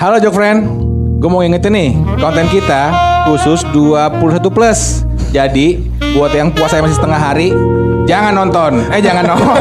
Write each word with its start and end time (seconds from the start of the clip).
Halo 0.00 0.16
Jok 0.16 0.32
Friend, 0.32 0.64
gue 1.20 1.28
mau 1.28 1.44
ngingetin 1.44 1.76
nih 1.76 1.92
konten 2.24 2.48
kita 2.48 2.88
khusus 3.28 3.60
21 3.68 4.40
plus. 4.48 5.04
Jadi 5.28 5.76
buat 6.16 6.32
yang 6.32 6.56
puasa 6.56 6.80
masih 6.80 6.96
setengah 6.96 7.20
hari, 7.20 7.52
jangan 8.08 8.32
nonton. 8.32 8.80
Eh 8.96 9.04
jangan 9.04 9.36
nonton. 9.36 9.60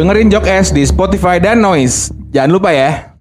Dengerin 0.00 0.32
Jok 0.32 0.48
S 0.48 0.72
di 0.72 0.88
Spotify 0.88 1.36
dan 1.36 1.60
Noise. 1.60 2.16
Jangan 2.32 2.48
lupa 2.48 2.72
ya. 2.72 3.20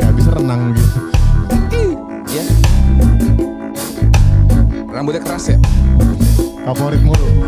Gak 0.00 0.12
bisa 0.16 0.30
renang 0.32 0.72
gitu. 0.72 0.96
Iya. 2.32 2.44
Rambutnya 4.88 5.20
keras 5.20 5.52
ya? 5.52 5.60
Favorit 6.64 7.04
mulu. 7.04 7.43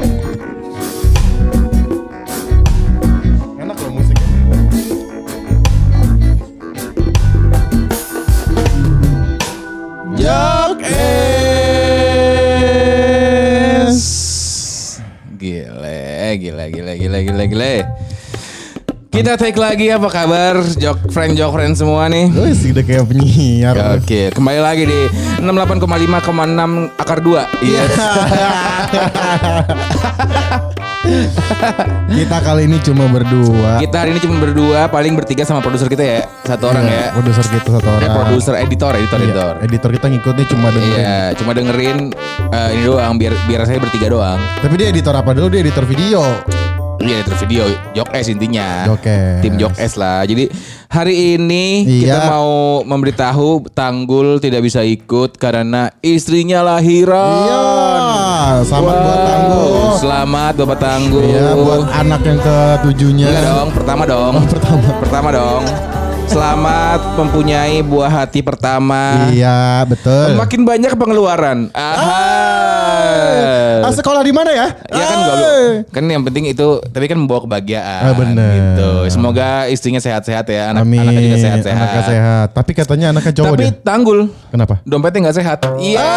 Kita 19.17 19.33
take 19.35 19.57
lagi 19.57 19.89
apa 19.89 20.13
kabar 20.13 20.61
Jok 20.61 21.09
friend 21.09 21.33
Jok 21.35 21.49
friend 21.49 21.73
semua 21.73 22.05
nih. 22.05 22.29
Wih 22.29 22.53
sih 22.53 22.77
udah 22.77 22.85
kayak 22.85 23.09
penyiar. 23.09 23.73
Oke, 23.97 24.29
kembali 24.29 24.61
lagi 24.61 24.85
di 24.85 25.01
68,5,6 25.41 26.21
akar 26.95 27.25
2. 27.25 27.65
Iya. 27.65 27.83
Kita 32.07 32.37
kali 32.43 32.67
ini 32.67 32.77
cuma 32.83 33.07
berdua. 33.07 33.79
Kita 33.79 34.03
hari 34.03 34.11
ini 34.11 34.21
cuma 34.21 34.37
berdua, 34.37 34.91
paling 34.91 35.15
bertiga 35.15 35.47
sama 35.47 35.63
produser 35.63 35.87
kita 35.87 36.03
ya. 36.03 36.21
Satu 36.43 36.67
orang 36.67 36.83
Iya, 36.85 36.99
ya. 36.99 37.07
Produser 37.15 37.47
kita 37.47 37.69
satu 37.73 37.87
Eh, 37.87 37.95
orang. 37.97 38.11
produser, 38.13 38.55
editor, 38.59 38.93
editor, 38.93 39.17
Iya, 39.17 39.25
editor. 39.25 39.53
Editor 39.63 39.91
kita 39.95 40.07
ngikutnya 40.11 40.45
cuma 40.51 40.69
dengerin. 40.69 40.99
Iya, 40.99 41.19
cuma 41.39 41.51
dengerin 41.55 41.97
eh, 42.51 42.69
ini 42.75 42.83
doang 42.85 43.15
biar 43.17 43.33
biar 43.47 43.63
saya 43.65 43.79
bertiga 43.79 44.11
doang. 44.11 44.39
Tapi 44.59 44.75
dia 44.75 44.91
editor 44.91 45.15
apa 45.15 45.31
dulu? 45.31 45.47
Dia 45.49 45.63
editor 45.63 45.87
video. 45.87 46.21
Iya, 47.07 47.23
editor 47.23 47.39
video 47.47 47.65
Jok 47.95 48.11
S 48.11 48.27
intinya. 48.27 48.83
Jok 48.91 49.07
S. 49.07 49.39
Tim 49.39 49.55
Jok 49.55 49.75
S 49.79 49.93
lah. 49.95 50.27
Jadi 50.27 50.51
hari 50.91 51.39
ini 51.39 51.87
Iya. 51.87 52.03
kita 52.03 52.19
mau 52.27 52.51
memberitahu 52.83 53.71
Tanggul 53.71 54.43
tidak 54.43 54.67
bisa 54.67 54.83
ikut 54.83 55.39
karena 55.39 55.95
istrinya 56.03 56.67
lahiran. 56.67 57.47
Iya. 57.47 57.63
Selamat 58.67 58.91
buat 58.99 59.07
Wow, 59.15 59.23
Tanggul. 59.23 59.71
Selamat 60.03 60.53
Bapak 60.59 60.79
Tanggul. 60.83 61.25
Iya, 61.31 61.47
buat 61.55 61.81
anak 61.95 62.21
yang 62.27 62.41
ketujuhnya. 62.43 63.27
Enggak 63.31 63.45
dong, 63.47 63.69
pertama 63.71 64.03
dong. 64.03 64.35
pertama. 64.51 64.89
Pertama 64.99 65.29
dong. 65.31 65.63
Selamat 66.27 67.01
mempunyai 67.15 67.87
buah 67.87 68.11
hati 68.11 68.43
pertama. 68.43 69.31
Iya, 69.31 69.87
betul. 69.87 70.35
Makin 70.35 70.67
banyak 70.67 70.93
pengeluaran. 70.99 71.71
Aha. 71.71 72.03
Ah, 72.03 72.66
sekolah 73.93 74.21
di 74.21 74.33
mana 74.33 74.51
ya? 74.51 74.67
Ya 74.87 75.05
kan 75.05 75.17
gak 75.19 75.37
Ah. 75.37 75.73
Kan 75.89 76.05
yang 76.07 76.23
penting 76.23 76.45
itu 76.47 76.67
tapi 76.87 77.07
kan 77.07 77.17
membawa 77.17 77.45
kebahagiaan. 77.45 78.03
Ah, 78.03 78.15
bener. 78.15 78.53
Gitu. 78.53 78.91
Semoga 79.11 79.67
istrinya 79.67 79.99
sehat-sehat 79.99 80.47
ya, 80.47 80.71
anak 80.71 80.85
Amin. 80.85 81.01
anaknya 81.01 81.23
juga 81.25 81.39
sehat-sehat. 81.41 81.79
Anaknya 81.79 82.03
sehat. 82.05 82.49
Tapi 82.53 82.71
katanya 82.73 83.07
anaknya 83.11 83.33
cowok 83.33 83.55
Tapi 83.55 83.65
dia. 83.65 83.73
tanggul, 83.81 84.19
Kenapa? 84.49 84.75
dompetnya 84.83 85.19
nggak 85.27 85.37
sehat. 85.37 85.59
Iya. 85.79 86.11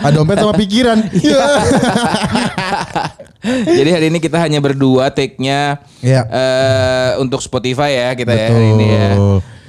Ah, 0.00 0.10
dompet 0.10 0.38
sama 0.38 0.54
pikiran. 0.54 0.98
Iya. 1.14 1.42
Jadi 3.66 3.90
hari 3.92 4.06
ini 4.08 4.18
kita 4.18 4.40
hanya 4.40 4.56
berdua 4.56 5.12
take-nya 5.12 5.84
Iya. 6.00 6.22
eh, 6.24 7.10
untuk 7.20 7.44
Spotify 7.44 7.92
ya 7.92 8.08
kita 8.16 8.32
ya 8.32 8.48
Betul. 8.48 8.56
hari 8.56 8.68
ini 8.72 8.86
ya. 8.88 9.08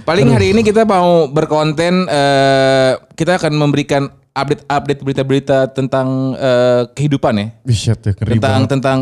Paling 0.06 0.28
hari 0.32 0.48
ini 0.54 0.62
kita 0.64 0.88
mau 0.88 1.28
berkonten 1.28 2.08
eh, 2.08 2.92
kita 3.14 3.36
akan 3.36 3.52
memberikan 3.52 4.08
update-update 4.36 5.00
berita-berita 5.00 5.72
tentang 5.72 6.08
eh, 6.36 6.84
kehidupan 6.92 7.34
ya. 7.34 7.48
Bisa 7.64 7.96
tuh 7.96 8.12
ngeri 8.12 8.36
Tentang 8.36 8.68
banget. 8.68 8.72
tentang 8.76 9.00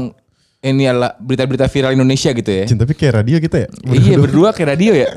ini 0.63 0.87
adalah 0.87 1.11
berita-berita 1.19 1.67
viral 1.67 1.91
Indonesia 1.91 2.31
gitu 2.31 2.47
ya. 2.47 2.63
Cin, 2.63 2.79
tapi 2.79 2.93
kayak 2.93 3.19
radio 3.19 3.35
kita 3.37 3.57
ya. 3.59 3.69
Iya 3.83 4.15
berdua 4.15 4.55
kayak 4.55 4.69
radio 4.71 4.95
ya. 4.95 5.11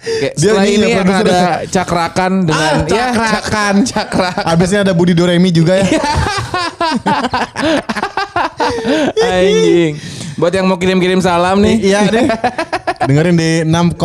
Kayak 0.00 0.32
Dia 0.32 0.48
setelah 0.54 0.64
ini 0.64 0.86
ya, 0.86 0.96
akan 0.96 1.08
ada 1.20 1.38
cakrakan 1.68 2.32
dengan 2.46 2.72
Ah, 2.72 2.88
ya 2.88 3.04
cakrakan. 3.12 3.74
cak- 3.82 3.90
cakrak. 4.08 4.34
Abisnya 4.40 4.80
ada 4.80 4.96
Budi 4.96 5.12
Doremi 5.12 5.50
juga 5.50 5.76
ya. 5.76 5.84
Anjing. 9.20 9.94
Buat 10.34 10.52
yang 10.52 10.66
mau 10.66 10.76
kirim-kirim 10.76 11.18
salam 11.18 11.58
nih. 11.58 11.76
iya 11.80 12.00
deh. 12.04 12.26
Dengerin 13.08 13.36
di 13.36 13.50
6,6 13.62 14.00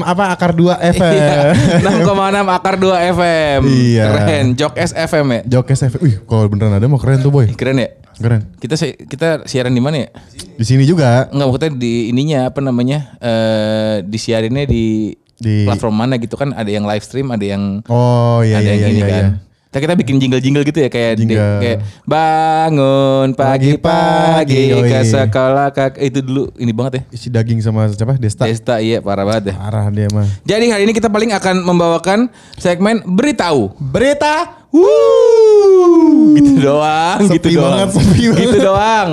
apa 0.00 0.24
akar 0.30 0.54
2 0.54 0.78
FM. 0.94 1.12
Iya. 1.12 1.40
6,6 1.82 2.14
akar 2.48 2.74
2 2.78 3.12
FM. 3.12 3.60
Iya. 3.66 4.04
Keren. 4.06 4.44
Jok 4.54 4.74
S 4.74 4.90
FM 4.94 5.26
ya. 5.28 5.40
Jokes 5.50 5.80
FM. 5.84 6.00
Wih, 6.00 6.16
kalau 6.22 6.46
beneran 6.46 6.72
ada 6.72 6.86
mau 6.86 6.96
keren 6.96 7.18
tuh 7.18 7.28
boy. 7.28 7.50
Keren 7.50 7.76
ya. 7.76 7.88
Keren. 8.14 8.46
Kita 8.56 8.78
si- 8.78 8.94
kita 8.96 9.42
siaran 9.44 9.70
di 9.70 9.82
mana 9.82 10.06
ya? 10.06 10.08
Di 10.54 10.62
sini 10.62 10.86
juga. 10.86 11.26
Enggak 11.28 11.46
maksudnya 11.50 11.72
di 11.74 11.92
ininya 12.08 12.46
apa 12.46 12.62
namanya? 12.62 13.18
Eh 13.18 14.06
disiarinnya 14.06 14.64
di, 14.64 15.10
Di- 15.34 15.66
platform 15.66 15.98
mana 15.98 16.14
gitu 16.16 16.38
kan 16.38 16.54
ada 16.54 16.70
yang 16.70 16.86
live 16.86 17.02
stream, 17.02 17.28
ada 17.28 17.42
yang 17.42 17.82
Oh 17.90 18.38
iya 18.40 18.62
ada 18.62 18.70
iya 18.70 18.74
yang 18.78 18.80
iya 18.80 18.88
ini 18.88 19.02
iya. 19.02 19.08
kan. 19.10 19.26
Kita 19.74 19.90
kita 19.90 19.98
bikin 19.98 20.22
jingle-jingle 20.22 20.62
gitu 20.62 20.78
ya 20.78 20.86
kayak 20.86 21.18
di- 21.18 21.26
Jingle. 21.26 21.58
kayak 21.58 21.78
bangun 22.06 23.34
Pagi-pagi, 23.34 24.70
ke 24.70 25.02
sekolah 25.02 25.74
kak 25.74 25.98
itu 25.98 26.22
dulu 26.22 26.46
ini 26.54 26.70
banget 26.70 26.92
ya. 26.94 27.02
Isi 27.10 27.26
daging 27.26 27.58
sama 27.58 27.90
siapa? 27.90 28.14
Desta. 28.14 28.46
Desta 28.46 28.78
iya 28.78 29.02
parah 29.02 29.26
banget 29.26 29.50
ya. 29.50 29.54
Parah 29.58 29.90
dia 29.90 30.06
mah. 30.14 30.30
Jadi 30.46 30.70
hari 30.70 30.86
ini 30.86 30.94
kita 30.94 31.10
paling 31.10 31.34
akan 31.34 31.66
membawakan 31.66 32.30
segmen 32.54 33.02
beritahu. 33.02 33.74
Berita. 33.82 34.62
Wuh, 34.70 36.38
gitu 36.38 36.70
doang, 36.70 37.18
Sepi 37.26 37.34
gitu 37.42 37.58
doang. 37.58 37.74
banget, 37.74 37.88
sepi 37.94 38.22
banget. 38.26 38.42
Gitu 38.42 38.58
doang. 38.62 39.10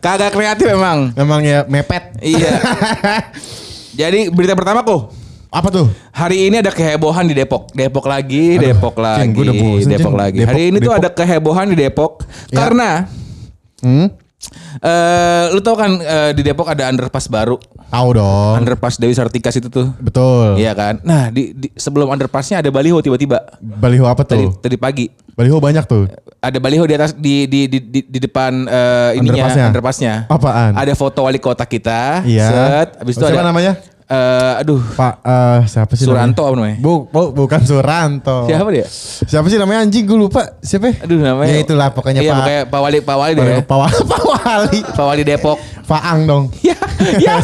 Kagak 0.00 0.32
kreatif 0.32 0.66
emang. 0.68 1.12
Memang 1.12 1.44
ya 1.44 1.68
mepet. 1.68 2.16
Iya. 2.16 2.52
Jadi 4.00 4.32
berita 4.32 4.56
pertama 4.56 4.80
kok. 4.80 5.21
Apa 5.52 5.68
tuh? 5.68 5.86
Hari 6.10 6.48
ini 6.48 6.56
ada 6.58 6.72
kehebohan 6.72 7.28
di 7.28 7.36
Depok. 7.36 7.68
Depok 7.70 8.08
lagi, 8.08 8.56
Aduh, 8.56 8.72
Depok 8.72 8.96
lagi, 8.96 9.28
gua 9.30 9.42
udah 9.44 9.54
bosen, 9.54 9.88
Depok 9.90 10.14
lagi. 10.14 10.36
Depok- 10.38 10.48
Hari 10.48 10.62
ini 10.64 10.76
tuh 10.78 10.84
Depok. 10.88 10.96
ada 10.98 11.08
kehebohan 11.12 11.66
di 11.68 11.76
Depok 11.76 12.12
Ya. 12.48 12.56
karena 12.56 12.90
Hmm? 13.78 14.08
eh 14.80 15.44
lu 15.50 15.60
tau 15.60 15.76
kan 15.76 15.90
eh, 15.94 16.30
di 16.32 16.42
Depok 16.42 16.66
ada 16.66 16.88
underpass 16.88 17.28
baru. 17.28 17.60
Tahu 17.86 18.08
dong. 18.10 18.54
Underpass 18.56 18.96
Dewi 18.96 19.12
Sartika 19.12 19.52
itu 19.52 19.68
tuh. 19.68 19.92
Betul. 19.98 20.56
Iya 20.56 20.72
kan? 20.72 20.98
Nah, 21.02 21.28
di, 21.28 21.52
di- 21.52 21.68
sebelum 21.74 22.08
underpassnya 22.08 22.58
ada 22.58 22.72
baliho 22.72 22.96
tiba-tiba. 22.98 23.44
Baliho 23.60 24.08
apa 24.08 24.24
Tadi 24.24 24.42
tuh? 24.42 24.56
tadi 24.56 24.76
pagi. 24.76 25.12
Baliho 25.32 25.58
banyak 25.58 25.84
tuh. 25.84 26.08
Ada 26.38 26.56
baliho 26.58 26.82
di 26.82 26.94
atas 26.94 27.12
di 27.12 27.44
di 27.44 27.68
di 27.68 27.78
di, 27.82 28.00
di 28.02 28.18
depan 28.18 28.64
eh, 28.64 29.10
ininya 29.14 29.44
Underpassnya? 29.44 29.64
underpassnya. 29.68 30.14
Apaan? 30.26 30.72
Ada 30.74 30.92
foto 30.92 31.20
wali 31.22 31.36
kota 31.36 31.62
kita. 31.62 32.24
Iya. 32.24 32.46
Set. 32.48 32.88
Habis 32.98 33.14
itu 33.14 33.22
Siapa 33.22 33.36
ada 33.36 33.46
namanya? 33.46 33.72
Eh, 34.12 34.60
aduh, 34.60 34.80
Pak 34.92 35.14
eh 35.24 35.60
siapa 35.64 35.92
sih 35.96 36.04
Suranto 36.04 36.44
apa 36.44 36.52
namanya? 36.52 36.76
namanya? 36.76 36.84
Bu, 36.84 37.08
bu- 37.08 37.32
bukan 37.32 37.60
Suranto. 37.64 38.44
Siapa 38.44 38.68
dia? 38.68 38.84
Siapa 39.24 39.46
sih 39.48 39.56
namanya 39.56 39.88
anjing 39.88 40.04
gue 40.04 40.18
lupa. 40.20 40.60
Siapa? 40.60 40.92
ya? 40.92 40.94
Aduh 41.08 41.18
namanya. 41.18 41.48
Ya 41.48 41.58
itulah 41.64 41.88
pokoknya 41.90 42.20
iya, 42.20 42.30
Pak. 42.30 42.38
pokoknya 42.38 42.62
Pak 42.68 42.80
Wali 42.84 42.98
Pak 43.00 43.16
Wali 43.16 43.32
deh. 43.32 43.44
Pak 43.64 43.78
Wali. 43.80 43.96
Pak 44.04 44.22
Wali. 44.28 44.78
Pak 44.84 45.04
Wali 45.08 45.22
Depok. 45.24 45.56
Faang 45.82 46.24
dong. 46.24 46.44
ya, 46.66 46.78
ya. 47.18 47.34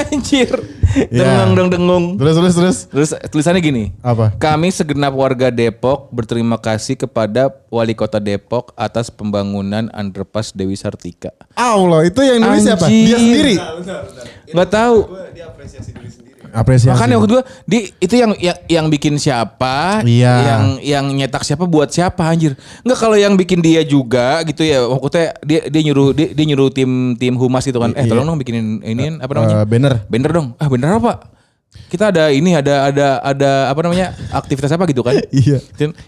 Anjir. 0.00 0.48
Iya. 0.96 1.44
Dengung 1.44 1.52
dong 1.52 1.68
dengung. 1.68 2.04
Terus 2.16 2.34
terus 2.40 2.54
terus. 2.56 2.78
Terus 2.88 3.10
tulisannya 3.28 3.60
gini. 3.60 3.84
Apa? 4.00 4.32
Kami 4.40 4.72
segenap 4.72 5.12
warga 5.12 5.52
Depok 5.52 6.08
berterima 6.08 6.56
kasih 6.56 6.96
kepada 6.96 7.52
Wali 7.68 7.92
Kota 7.92 8.16
Depok 8.16 8.72
atas 8.74 9.12
pembangunan 9.12 9.92
underpass 9.92 10.56
Dewi 10.56 10.74
Sartika. 10.74 11.36
Allah, 11.52 12.08
itu 12.08 12.20
yang 12.24 12.40
nulis 12.40 12.64
siapa? 12.64 12.88
Dia 12.88 13.18
sendiri. 13.20 13.54
Nggak 14.52 14.70
tahu. 14.72 14.98
Apresiasi. 15.36 16.25
Makanya 16.96 17.16
waktu 17.18 17.32
gue 17.32 17.42
di 17.64 17.78
itu 17.98 18.14
yang 18.16 18.32
yang 18.38 18.56
yang 18.66 18.86
bikin 18.88 19.16
siapa, 19.16 20.00
Iya. 20.00 20.32
yang 20.40 20.64
yang 20.80 21.04
nyetak 21.12 21.42
siapa 21.42 21.64
buat 21.64 21.88
siapa 21.88 22.24
anjir. 22.24 22.56
Enggak 22.80 22.98
kalau 22.98 23.16
yang 23.18 23.36
bikin 23.36 23.60
dia 23.60 23.82
juga 23.82 24.40
gitu 24.42 24.64
ya. 24.64 24.80
Maksudnya 24.86 25.36
dia 25.44 25.60
dia 25.68 25.82
nyuruh 25.84 26.16
dia, 26.16 26.28
dia 26.32 26.44
nyuruh 26.46 26.70
tim 26.70 26.90
tim 27.14 27.36
humas 27.36 27.62
gitu 27.62 27.76
kan. 27.76 27.92
Eh 27.92 28.04
Iya. 28.04 28.10
tolong 28.10 28.24
dong 28.24 28.38
bikinin 28.38 28.80
ini 28.80 29.20
apa 29.20 29.32
namanya? 29.34 29.56
Eh, 29.62 29.66
banner. 29.68 29.92
Banner 30.08 30.30
dong. 30.32 30.46
Ah 30.56 30.66
banner 30.66 30.96
apa? 30.96 31.12
Kita 31.86 32.08
ada 32.08 32.32
ini 32.32 32.56
ada 32.56 32.88
ada 32.88 33.06
ada 33.20 33.50
apa 33.68 33.80
namanya? 33.84 34.16
aktivitas 34.32 34.72
apa 34.72 34.88
gitu 34.88 35.04
kan? 35.04 35.12
Iya. 35.34 35.60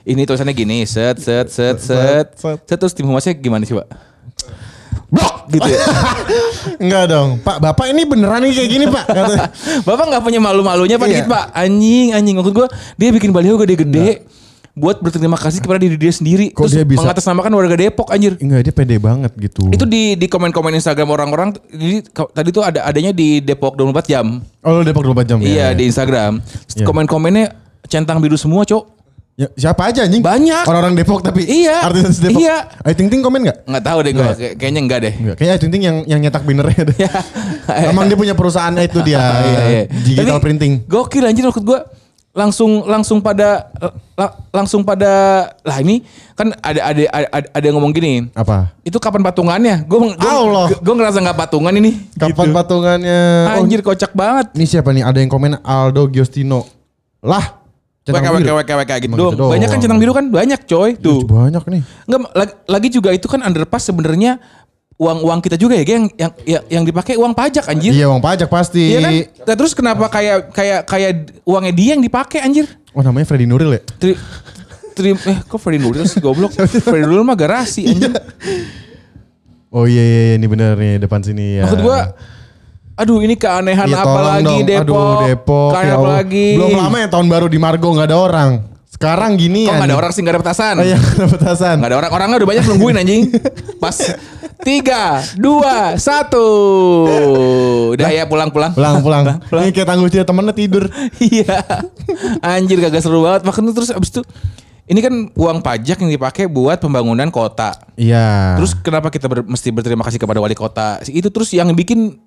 Ini 0.09 0.25
tulisannya 0.25 0.57
gini, 0.57 0.83
set 0.89 1.21
set 1.21 1.53
set 1.53 1.77
set. 1.79 2.33
Set, 2.35 2.41
set. 2.41 2.59
Set 2.65 2.79
terus 2.81 2.97
tim 2.97 3.05
humasnya 3.05 3.37
gimana 3.37 3.69
sih, 3.69 3.77
Pak? 3.77 3.87
Blok 5.09 5.49
gitu 5.49 5.65
ya. 5.65 5.81
Enggak 6.85 7.05
dong. 7.09 7.29
Pak, 7.41 7.57
Bapak 7.59 7.89
ini 7.89 8.05
beneran 8.05 8.41
nih 8.41 8.53
kayak 8.55 8.71
gini, 8.71 8.85
Pak. 8.87 9.05
Kata. 9.17 9.45
Bapak 9.83 10.05
nggak 10.07 10.23
punya 10.23 10.37
malu-malunya 10.39 10.95
Pak 10.95 11.07
Iya. 11.07 11.15
dikit 11.19 11.29
Pak. 11.29 11.45
Anjing, 11.51 12.09
anjing. 12.13 12.37
Maksud 12.37 12.53
gue 12.55 12.67
dia 12.95 13.09
bikin 13.09 13.31
baliho 13.31 13.57
gede-gede. 13.57 14.23
buat 14.73 15.03
berterima 15.03 15.35
kasih 15.35 15.59
kepada 15.59 15.83
diri 15.83 15.99
dia 15.99 16.15
sendiri. 16.15 16.55
Kok 16.55 16.63
Terus 16.63 16.71
dia 16.73 16.87
bisa- 16.87 17.03
mengatasnamakan 17.03 17.51
warga 17.51 17.75
Depok 17.75 18.15
anjir. 18.15 18.39
Enggak 18.39 18.63
dia 18.63 18.71
pede 18.71 18.97
banget 18.97 19.35
gitu. 19.35 19.75
Itu 19.75 19.83
di 19.83 20.15
di 20.15 20.31
komen-komen 20.31 20.71
Instagram 20.71 21.11
orang-orang 21.11 21.51
jadi 21.67 22.07
tadi 22.31 22.55
tuh 22.55 22.63
ada 22.63 22.87
adanya 22.87 23.11
di 23.11 23.43
Depok 23.43 23.75
24 23.75 24.07
jam. 24.07 24.39
Oh 24.63 24.87
Depok 24.87 25.03
24 25.03 25.27
jam 25.27 25.39
Iya 25.43 25.75
ya? 25.75 25.75
di 25.75 25.83
Instagram. 25.83 26.39
Iya. 26.79 26.87
Komen-komennya 26.87 27.59
centang 27.91 28.23
biru 28.23 28.39
semua, 28.39 28.63
Cok. 28.63 28.98
Ya, 29.39 29.47
siapa 29.55 29.87
aja 29.87 30.03
anjing? 30.03 30.19
Banyak. 30.19 30.67
Orang-orang 30.67 30.99
Depok 30.99 31.23
tapi 31.23 31.47
Iya. 31.47 31.87
artis 31.87 32.19
Depok. 32.19 32.43
Iya. 32.43 32.75
Ayu 32.83 32.91
Ting 32.93 33.07
Ting 33.07 33.23
komen 33.23 33.47
nggak? 33.47 33.71
Nggak 33.71 33.85
tahu 33.87 33.99
deh 34.03 34.11
gue, 34.11 34.27
kayaknya 34.59 34.81
enggak 34.83 34.99
deh. 34.99 35.15
Enggak. 35.15 35.35
Kayaknya 35.39 35.55
Ayu 35.55 35.63
Ting 35.63 35.71
Ting 35.71 35.83
yang 35.85 35.97
yang 36.05 36.19
nyetak 36.19 36.43
bannernya 36.43 36.83
deh. 36.85 36.97
Emang 37.87 38.11
dia 38.11 38.19
punya 38.19 38.35
perusahaannya 38.35 38.83
itu 38.83 38.99
dia. 39.01 39.23
Iya, 39.41 39.61
iya. 39.65 39.83
Digital 39.87 40.37
Tapi 40.37 40.43
printing. 40.43 40.73
Gokil 40.85 41.23
anjir 41.23 41.47
maksud 41.47 41.63
gue 41.63 41.79
langsung 42.31 42.83
langsung 42.85 43.19
pada 43.19 43.67
la- 44.13 44.35
langsung 44.53 44.83
pada 44.83 45.11
lah 45.59 45.79
ini 45.79 46.03
kan 46.35 46.55
ada 46.57 46.81
ada 46.85 47.03
ada, 47.09 47.27
ada 47.49 47.65
yang 47.65 47.75
ngomong 47.75 47.91
gini 47.91 48.31
Apa? 48.31 48.71
itu 48.81 48.95
kapan 48.97 49.23
patungannya 49.25 49.83
gue 49.83 49.99
Allah. 50.21 50.71
gue 50.71 50.95
ngerasa 50.95 51.19
nggak 51.19 51.35
patungan 51.37 51.73
ini 51.73 51.99
Kapan 52.15 52.47
Gitu. 52.47 52.55
patungannya? 52.55 53.21
Oh, 53.49 53.59
anjir 53.59 53.81
kocak 53.83 54.13
banget 54.13 54.55
ini 54.55 54.67
siapa 54.67 54.91
nih? 54.91 55.03
Ada 55.03 55.19
yang 55.19 55.27
komen 55.29 55.59
Aldo 55.61 56.07
Giostino. 56.07 56.63
Lah. 57.19 57.58
Centang 58.09 58.25
WK 58.25 58.41
biru. 58.41 58.57
WK 58.57 58.71
WK 58.75 58.93
gitu 58.97 59.07
Emang 59.07 59.19
gitu 59.21 59.37
doang. 59.37 59.51
banyak 59.53 59.69
kan 59.69 59.79
centang 59.79 60.01
biru 60.01 60.13
kan 60.13 60.25
banyak 60.27 60.61
coy 60.65 60.91
tuh 60.95 61.19
Ih, 61.19 61.29
Banyak 61.29 61.65
nih. 61.69 61.83
Enggak, 62.05 62.21
lagi, 62.33 62.53
lagi 62.65 62.89
juga 62.89 63.11
itu 63.13 63.27
kan 63.27 63.41
underpass 63.41 63.85
sebenarnya 63.85 64.41
uang 64.97 65.19
uang 65.23 65.39
kita 65.39 65.55
juga 65.55 65.75
ya 65.75 65.85
yang 65.85 66.11
yang 66.13 66.33
yang, 66.43 66.63
yang 66.69 66.85
dipakai 66.85 67.15
uang 67.15 67.31
pajak 67.31 67.69
anjir 67.69 67.93
Iya 67.93 68.09
uang 68.09 68.19
pajak 68.19 68.49
pasti. 68.49 68.83
Iya 68.91 68.99
kan? 68.99 69.13
Nah, 69.45 69.55
terus 69.55 69.71
kenapa 69.71 70.09
kayak 70.09 70.51
kayak 70.51 70.81
kayak 70.85 71.11
uangnya 71.43 71.71
dia 71.71 71.91
yang 71.93 72.03
dipakai 72.03 72.41
anjir? 72.41 72.67
Oh 72.91 73.01
namanya 73.01 73.29
Freddy 73.29 73.45
Nuril 73.45 73.79
ya? 73.79 73.83
Tri, 73.95 74.19
tri, 74.93 75.15
eh 75.15 75.39
kok 75.41 75.55
Freddy 75.57 75.79
Nuril 75.79 76.03
sih 76.03 76.19
goblok? 76.19 76.51
Freddy 76.83 77.05
Nuril 77.05 77.23
mah 77.23 77.37
garasi 77.37 77.87
anjir. 77.87 78.11
Oh 79.69 79.85
iya, 79.85 80.01
iya, 80.01 80.21
iya 80.25 80.35
ini 80.35 80.47
bener 80.49 80.75
nih 80.75 80.97
depan 80.99 81.21
sini 81.21 81.61
ya. 81.61 81.69
Maksud 81.69 81.85
gua 81.85 82.17
aduh 82.99 83.23
ini 83.23 83.39
keanehan 83.39 83.87
Iya, 83.87 84.03
apa 84.03 84.21
lagi 84.21 84.45
dong. 84.45 84.67
Depok? 84.67 84.83
Aduh 84.83 85.23
Depok. 85.25 85.71
Keanehan 85.73 85.89
ya 85.89 85.95
apa 85.97 86.09
lagi? 86.19 86.47
Belum 86.59 86.75
lama 86.75 86.97
ya 86.99 87.09
tahun 87.09 87.27
baru 87.31 87.47
di 87.47 87.59
Margo 87.59 87.89
nggak 87.95 88.09
ada 88.11 88.19
orang. 88.19 88.51
Sekarang 88.89 89.39
gini 89.39 89.63
Kok 89.63 89.71
ya. 89.71 89.79
gak 89.79 89.89
ada 89.89 89.97
orang 89.97 90.11
sih 90.11 90.21
gak 90.27 90.35
ada 90.35 90.41
petasan? 90.43 90.75
Oh 90.75 90.83
iya 90.83 90.99
ada 91.15 91.29
petasan. 91.31 91.77
Gak 91.79 91.87
ada 91.87 91.97
orang, 92.03 92.11
orangnya 92.11 92.37
udah 92.43 92.49
banyak 92.51 92.65
nungguin 92.67 92.97
anjing. 92.99 93.23
Pas 93.83 93.95
tiga, 94.67 95.23
dua, 95.39 95.95
satu. 95.95 96.47
Udah 97.95 98.11
ya 98.11 98.27
pulang-pulang. 98.27 98.75
Pulang 98.75 98.99
pulang. 98.99 99.39
Ini 99.39 99.71
kayak 99.71 99.87
tangguh 99.87 100.11
cerita 100.11 100.27
temennya 100.27 100.51
tidur. 100.51 100.91
Iya. 101.23 101.63
Anjir 102.41 102.81
kagak 102.81 102.99
seru 102.99 103.23
banget. 103.23 103.47
Makanya 103.47 103.71
terus 103.71 103.95
abis 103.95 104.11
itu 104.11 104.23
ini 104.89 104.99
kan 104.99 105.15
uang 105.31 105.61
pajak 105.61 106.01
yang 106.01 106.11
dipakai 106.11 106.49
buat 106.49 106.81
pembangunan 106.81 107.29
kota. 107.29 107.77
Iya. 107.95 108.59
Terus 108.59 108.73
kenapa 108.75 109.13
kita 109.13 109.29
ber- 109.29 109.47
mesti 109.47 109.69
berterima 109.71 110.03
kasih 110.03 110.19
kepada 110.19 110.41
wali 110.41 110.57
kota? 110.57 110.99
Itu 111.05 111.29
terus 111.29 111.53
yang 111.53 111.71
bikin 111.71 112.19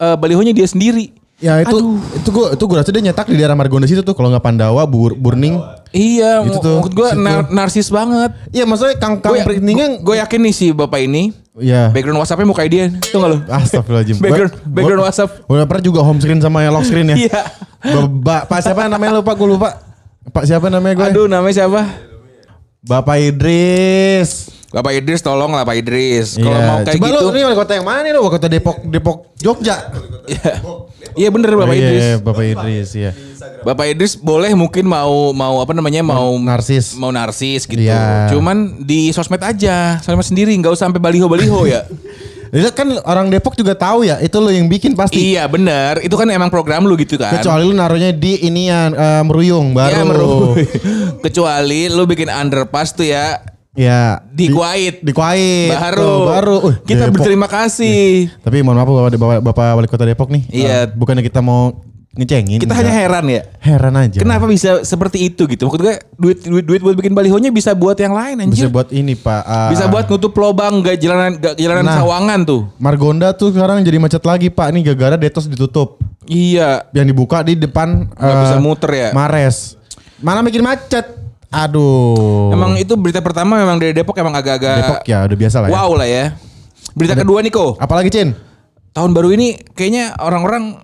eh, 0.00 0.16
balihonya 0.16 0.50
dia 0.50 0.64
sendiri. 0.64 1.12
ya 1.40 1.56
itu 1.56 1.72
itu 2.12 2.28
gua 2.28 2.52
itu 2.52 2.64
gua 2.64 2.84
rasa 2.84 2.92
dia 2.92 3.00
nyetak 3.02 3.24
di 3.24 3.32
daerah 3.32 3.56
Margonda 3.56 3.88
situ 3.88 4.00
tuh 4.00 4.12
kalau 4.12 4.28
nggak 4.28 4.44
Pandawa, 4.44 4.84
Bur, 4.84 5.12
Burning. 5.14 5.56
Iya, 5.88 6.44
Itu 6.44 6.60
tuh, 6.60 6.78
maksud 6.78 6.92
gue 6.92 7.08
situ. 7.10 7.20
narsis 7.50 7.88
banget. 7.88 8.30
Iya 8.50 8.62
maksudnya 8.62 8.94
kang 8.94 9.18
kang 9.18 9.40
printingnya 9.40 9.98
gue 9.98 10.14
yakin 10.16 10.40
nih 10.40 10.52
si 10.52 10.66
bapak 10.70 11.00
ini 11.00 11.32
Iya. 11.56 11.90
background 11.90 12.20
WhatsAppnya 12.20 12.44
muka 12.44 12.62
dia, 12.64 12.92
tuh 12.92 13.18
nggak 13.18 13.30
lo? 13.30 13.38
Astagfirullahaladzim. 13.42 14.16
Background- 14.22 14.52
Gua- 14.52 14.68
background 14.70 15.00
gua- 15.00 15.08
WhatsApp. 15.08 15.30
Gua 15.42 15.64
pernah 15.64 15.82
juga 15.82 16.00
home 16.00 16.20
screen 16.20 16.38
sama 16.38 16.60
lock 16.66 16.84
screen 16.84 17.08
ya. 17.08 17.16
Iya. 17.24 17.40
Ba- 18.06 18.44
Pak 18.44 18.60
siapa 18.60 18.84
namanya 18.86 19.16
lupa 19.16 19.32
gue 19.32 19.48
lupa. 19.48 19.68
Pak 20.28 20.44
siapa 20.44 20.68
namanya 20.68 20.94
gue? 20.94 21.06
Aduh, 21.08 21.24
namanya 21.24 21.56
siapa? 21.56 21.80
Bapak 22.80 23.16
Idris. 23.18 24.52
Bapak 24.70 24.94
Idris, 24.94 25.18
tolong 25.18 25.50
lah 25.50 25.62
Pak 25.62 25.76
Idris. 25.76 26.34
Kalau 26.34 26.46
Iya. 26.52 26.62
mau 26.64 26.76
kayak 26.80 26.94
Coba 26.94 27.06
gitu, 27.08 27.18
lu 27.20 27.30
ini 27.32 27.42
wali 27.42 27.56
kota 27.56 27.72
yang 27.74 27.82
mana 27.82 28.00
nih 28.00 28.12
lu? 28.12 28.20
Wali 28.20 28.32
kota 28.32 28.46
Depok 28.46 28.76
Depok 28.84 29.16
Jogja. 29.36 29.76
Iya. 30.24 30.52
Iya 31.12 31.28
bener 31.28 31.50
Bapak 31.52 31.66
Oh, 31.66 31.74
iya, 31.74 31.82
Idris. 31.82 32.04
Bapak 32.20 32.44
Idris 32.44 32.88
ya. 32.94 33.10
Bapak 33.60 33.86
Idris 33.88 34.12
boleh 34.14 34.54
mungkin 34.54 34.86
mau 34.86 35.10
mau 35.32 35.58
apa 35.58 35.74
namanya 35.74 36.00
mau 36.00 36.38
Narsis. 36.38 36.94
mau 36.94 37.10
narsis 37.10 37.66
gitu. 37.66 37.82
Iya. 37.82 38.30
Cuman 38.30 38.78
di 38.80 39.10
sosmed 39.10 39.42
aja, 39.42 39.98
sosmed 39.98 40.22
sendiri 40.24 40.54
nggak 40.54 40.70
usah 40.70 40.86
sampai 40.86 41.02
baliho-baliho 41.02 41.66
ya. 41.66 41.82
Itu 42.50 42.66
kan 42.72 42.94
orang 43.04 43.26
Depok 43.26 43.54
juga 43.54 43.74
tahu 43.74 44.02
ya, 44.02 44.18
itu 44.18 44.34
lu 44.36 44.50
yang 44.50 44.66
bikin 44.66 44.98
pasti. 44.98 45.22
iya 45.30 45.46
bener, 45.46 46.02
itu 46.02 46.10
kan 46.12 46.26
emang 46.26 46.50
program 46.50 46.82
lu 46.82 46.98
gitu 46.98 47.14
kan. 47.14 47.30
Kecuali 47.32 47.62
lu 47.62 47.70
naruhnya 47.70 48.10
di 48.10 48.42
inian 48.42 48.90
eh, 48.90 49.22
meruyung 49.22 49.70
baru. 49.70 49.86
Ya, 49.88 50.02
meru- 50.02 50.58
Kecuali 51.24 51.86
lu 51.86 52.02
bikin 52.04 52.26
underpass 52.26 52.90
tuh 52.90 53.06
ya 53.06 53.38
Ya. 53.72 54.26
di 54.28 54.50
Kuwait. 54.50 54.98
Di 55.00 55.12
Kuwait. 55.12 55.70
Baru. 55.70 56.02
Tuh, 56.02 56.18
baru. 56.26 56.56
Uh, 56.60 56.74
kita 56.82 57.06
Depok. 57.06 57.14
berterima 57.16 57.46
kasih. 57.46 58.26
Tapi 58.38 58.60
mohon 58.60 58.76
maaf 58.76 58.88
Bapak, 58.88 59.14
Bapak, 59.14 59.38
Bapak 59.44 59.66
Wali 59.74 59.86
Kota 59.86 60.02
Depok 60.02 60.28
nih. 60.28 60.42
Iya. 60.50 60.66
Eh, 60.66 60.84
bukannya 60.90 61.22
kita 61.22 61.38
mau 61.38 61.78
ngecengin. 62.10 62.58
Kita 62.58 62.74
enggak. 62.74 62.82
hanya 62.82 62.92
heran 62.92 63.24
ya. 63.24 63.42
heran 63.62 63.94
aja. 63.94 64.18
Kenapa 64.18 64.44
bisa 64.44 64.82
seperti 64.82 65.22
itu 65.24 65.46
gitu? 65.46 65.70
Maksud 65.70 65.78
gue 65.78 65.94
duit 66.18 66.38
duit 66.42 66.64
duit 66.66 66.80
buat 66.82 66.98
bikin 66.98 67.14
balihonya 67.14 67.54
bisa 67.54 67.70
buat 67.70 67.94
yang 67.94 68.10
lain 68.10 68.42
Bisa 68.50 68.66
anjir. 68.66 68.68
buat 68.68 68.90
ini 68.90 69.14
Pak. 69.14 69.42
eh, 69.46 69.68
Bisa 69.70 69.86
buat 69.86 70.10
nutup 70.10 70.34
lobang 70.34 70.82
gak 70.82 70.98
jalanan 70.98 71.38
gak 71.38 71.54
jalanan 71.54 71.86
Nah. 71.86 71.96
sawangan 71.96 72.40
tuh. 72.42 72.66
Margonda 72.76 73.30
tuh 73.30 73.54
sekarang 73.54 73.86
jadi 73.86 74.02
macet 74.02 74.26
lagi 74.26 74.50
Pak. 74.50 74.66
Ini 74.68 74.82
gara-gara 74.84 75.14
Detos 75.14 75.46
ditutup. 75.46 76.02
Iya. 76.26 76.90
Yang 76.90 77.14
dibuka 77.14 77.46
di 77.46 77.54
depan 77.54 78.10
eh, 78.10 78.34
bisa 78.42 78.58
muter 78.58 78.90
ya. 78.90 79.08
Mares. 79.14 79.78
Mana 80.18 80.42
bikin 80.42 80.60
macet? 80.60 81.19
Aduh. 81.50 82.50
Emang 82.50 82.74
itu 82.74 82.94
berita 82.94 83.18
pertama 83.18 83.56
memang 83.56 83.76
dari 83.76 83.90
Depok 83.90 84.14
emang 84.14 84.32
agak-agak 84.32 84.76
Depok 84.78 84.98
ya 85.04 85.18
udah 85.24 85.36
biasa 85.36 85.56
lah 85.58 85.66
ya. 85.66 85.72
wow 85.72 85.90
lah 85.92 86.06
ya. 86.06 86.24
Berita 86.90 87.14
kedua 87.14 87.38
nih 87.40 87.50
kok. 87.50 87.74
Apalagi 87.76 88.08
Cin? 88.08 88.34
Tahun 88.90 89.10
baru 89.10 89.30
ini 89.30 89.54
kayaknya 89.70 90.14
orang-orang 90.16 90.78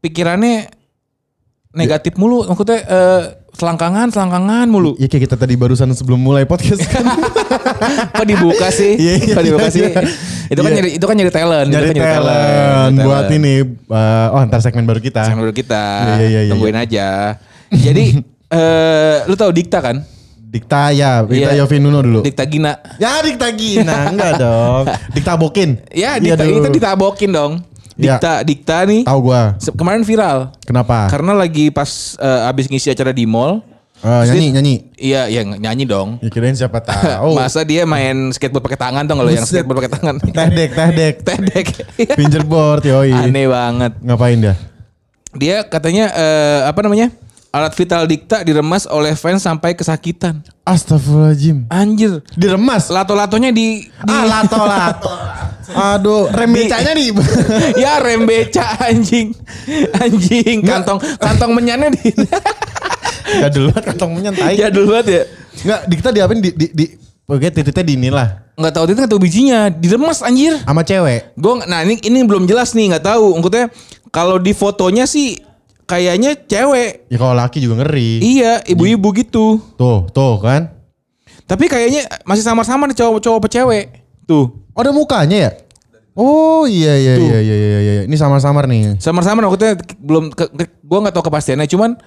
pikirannya 0.00 0.68
negatif 1.72 2.14
mulu. 2.14 2.44
Maksudnya 2.44 2.80
eh, 2.80 3.22
selangkangan, 3.52 4.08
selangkangan 4.08 4.66
mulu. 4.66 4.96
Ya 4.96 5.04
kayak 5.04 5.28
kita 5.28 5.36
tadi 5.36 5.54
barusan 5.54 5.92
sebelum 5.92 6.18
mulai 6.18 6.44
podcast 6.44 6.84
kan. 6.84 7.04
Kok 8.14 8.26
dibuka 8.26 8.68
sih? 8.68 8.96
Iya, 8.96 9.12
iya, 9.18 9.32
Kok 9.32 9.44
dibuka 9.44 9.66
iya, 9.66 9.72
sih? 9.72 9.82
iya. 9.82 10.02
Itu 10.46 10.60
kan 10.60 10.70
Iya. 10.70 10.76
nyari 10.76 10.90
itu 10.92 11.04
kan 11.04 11.14
nyari 11.14 11.32
talent, 11.32 11.68
Jadi 11.68 11.84
kan 11.86 11.94
nyari 11.94 12.10
talent 12.10 12.92
buat 12.98 13.16
talent. 13.22 13.36
ini. 13.36 13.54
eh, 13.90 14.26
oh 14.30 14.40
ntar 14.44 14.60
segmen 14.60 14.84
baru 14.84 15.00
kita. 15.00 15.22
Sama 15.24 15.40
dulu 15.40 15.52
kita. 15.52 15.84
Iya, 16.14 16.26
iya, 16.26 16.40
iya, 16.42 16.52
Tungguin 16.52 16.76
aja. 16.76 17.08
Jadi 17.70 18.04
eh 18.54 19.16
lu 19.26 19.34
tahu 19.34 19.50
Dikta 19.50 19.82
kan? 19.82 19.96
Dikta 20.46 20.94
ya, 20.94 21.26
Dikta 21.26 21.50
Iya. 21.50 21.66
Yofi 21.66 21.82
Nuno 21.82 21.98
dulu. 21.98 22.22
Dikta 22.22 22.46
Gina. 22.46 22.78
Ya 22.96 23.18
Dikta 23.18 23.50
Gina, 23.50 24.14
enggak 24.14 24.38
dong. 24.46 24.84
Dikta 25.10 25.34
Bokin. 25.34 25.70
Ya, 25.90 26.14
Iya 26.14 26.38
Dikta 26.38 26.44
itu 26.46 26.68
ditabokin 26.70 27.30
dong. 27.34 27.52
Iya. 27.98 28.18
Dikta 28.18 28.32
Dikta 28.46 28.76
nih 28.86 29.02
Tahu 29.02 29.18
gua. 29.20 29.58
kemarin 29.74 30.06
viral. 30.06 30.54
Kenapa? 30.62 31.10
Karena 31.10 31.34
lagi 31.34 31.74
pas 31.74 32.14
eh, 32.16 32.46
abis 32.46 32.70
ngisi 32.70 32.86
acara 32.86 33.10
di 33.10 33.26
mall. 33.26 33.66
Eh, 33.98 34.22
nyanyi, 34.30 34.48
nyanyi. 34.52 34.74
Iya, 34.94 35.20
iya 35.26 35.42
nyanyi 35.42 35.84
dong. 35.88 36.20
Ya 36.20 36.28
kirain 36.28 36.52
siapa 36.52 36.78
tahu. 36.78 37.34
Masa 37.40 37.66
dia 37.66 37.82
main 37.82 38.30
skateboard 38.30 38.62
pakai 38.62 38.78
tangan 38.78 39.02
tuh 39.08 39.14
kalau 39.16 39.30
yang 39.32 39.42
skateboard 39.42 39.78
pakai 39.82 39.92
tangan. 39.96 40.14
Teh 40.20 40.48
dek, 40.52 40.70
teh 40.70 40.88
dek. 40.92 41.14
Tedek. 41.18 41.66
Fingerboard, 42.14 42.86
yoi. 42.92 43.10
Aneh 43.10 43.48
banget. 43.48 43.96
Ngapain 43.98 44.38
dia? 44.38 44.54
Dia 45.34 45.66
katanya 45.66 46.14
eh, 46.14 46.60
apa 46.62 46.78
namanya? 46.78 47.10
Alat 47.54 47.70
vital 47.78 48.10
Dikta 48.10 48.42
diremas 48.42 48.82
oleh 48.90 49.14
fans 49.14 49.46
sampai 49.46 49.78
kesakitan. 49.78 50.42
Astagfirullahaladzim. 50.66 51.70
Anjir. 51.70 52.18
Diremas. 52.34 52.90
Lato-latonya 52.90 53.54
di, 53.54 53.86
di 53.86 54.10
Ah, 54.10 54.26
lato, 54.26 54.58
lato. 54.58 55.06
Aduh, 55.70 56.26
rem 56.34 56.50
becanya 56.50 56.98
nih. 56.98 57.14
ya 57.86 58.02
rem 58.02 58.26
beca 58.26 58.74
anjing. 58.82 59.30
Anjing 59.94 60.66
kantong 60.66 60.98
kantong 61.16 61.54
menyannya 61.54 61.94
di 61.94 62.10
Jadul 63.40 63.70
banget 63.70 63.84
kantong 63.88 64.10
menyentai. 64.18 64.58
jadul 64.58 64.84
banget 64.90 65.06
ya. 65.06 65.22
Enggak, 65.64 65.80
Dikta 65.86 66.08
diapain 66.10 66.42
di 66.42 66.50
di 66.52 66.66
di 66.74 66.86
Oke, 67.24 67.48
titiknya 67.48 67.84
di 67.86 67.94
inilah 67.96 68.28
Nggak 68.54 68.72
tahu 68.76 68.84
nggak 68.84 69.08
tahu 69.08 69.20
bijinya, 69.22 69.72
diremes 69.72 70.20
anjir. 70.20 70.58
sama 70.60 70.82
cewek. 70.84 71.32
Gue 71.38 71.62
nah 71.64 71.80
ini 71.86 71.96
ini 72.02 72.20
belum 72.26 72.44
jelas 72.44 72.74
nih 72.74 72.92
nggak 72.92 73.04
tahu. 73.06 73.38
Maksudnya 73.38 73.70
kalau 74.12 74.36
di 74.36 74.52
fotonya 74.52 75.06
sih 75.06 75.38
kayaknya 75.84 76.36
cewek. 76.38 77.06
Ya 77.06 77.16
kalau 77.16 77.34
laki 77.34 77.58
juga 77.58 77.80
ngeri. 77.80 78.20
Iya, 78.20 78.64
ibu-ibu 78.64 79.08
gitu. 79.12 79.60
Tuh, 79.74 80.08
tuh 80.08 80.34
kan. 80.38 80.72
Tapi 81.44 81.68
kayaknya 81.68 82.08
masih 82.24 82.40
samar-samar 82.40 82.88
nih 82.88 82.96
cowok-cowok 82.96 83.38
apa 83.38 83.48
cewek. 83.48 83.84
Tuh. 84.24 84.64
Oh, 84.72 84.80
ada 84.80 84.90
mukanya 84.90 85.38
ya? 85.38 85.50
Oh 86.14 86.64
iya 86.64 86.94
iya 86.94 87.12
Tuh. 87.14 87.26
iya 87.26 87.38
iya 87.38 87.56
iya 87.56 87.78
iya. 87.80 88.02
Ini 88.04 88.16
samar-samar 88.16 88.64
nih. 88.64 88.96
Samar-samar 88.96 89.44
maksudnya 89.44 89.74
belum 89.98 90.30
ke, 90.30 90.44
ke, 90.48 90.64
gue 90.78 90.98
nggak 91.00 91.12
tahu 91.12 91.24
kepastiannya 91.26 91.66
cuman 91.66 91.98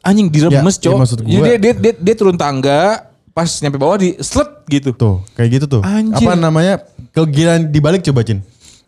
anjing 0.00 0.30
diremes 0.30 0.78
Ya, 0.78 0.82
cowok. 0.86 0.94
ya 0.94 1.02
maksud 1.02 1.18
Jadi 1.18 1.34
gua- 1.34 1.46
dia, 1.46 1.56
dia, 1.58 1.72
dia, 1.74 1.92
dia 1.92 2.14
turun 2.14 2.38
tangga 2.38 3.10
pas 3.30 3.50
nyampe 3.60 3.76
bawah 3.76 3.98
di 3.98 4.14
slet 4.16 4.48
gitu. 4.66 4.94
Tuh, 4.94 5.20
kayak 5.34 5.50
gitu 5.52 5.66
tuh. 5.68 5.82
Anjir. 5.82 6.24
Apa 6.24 6.34
namanya? 6.34 6.78
Kegilaan 7.10 7.68
dibalik 7.68 8.00
coba, 8.02 8.22
Cin. 8.22 8.40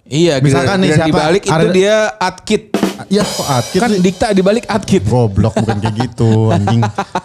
Iya, 0.05 0.41
Misalkan 0.41 0.81
nih 0.81 0.95
siapa? 0.95 1.05
dibalik 1.05 1.43
itu 1.43 1.53
Ada- 1.53 1.75
dia 1.75 1.95
atkit. 2.17 2.63
Iya, 3.07 3.23
kok 3.23 3.47
atkit 3.47 3.79
Kan 3.79 3.91
sih? 3.95 4.01
dikta 4.03 4.27
dibalik 4.31 4.67
atkit. 4.67 5.07
Goblok 5.07 5.55
bukan 5.55 5.79
kayak 5.79 5.95
gitu 5.97 6.31
anjing. 6.55 6.83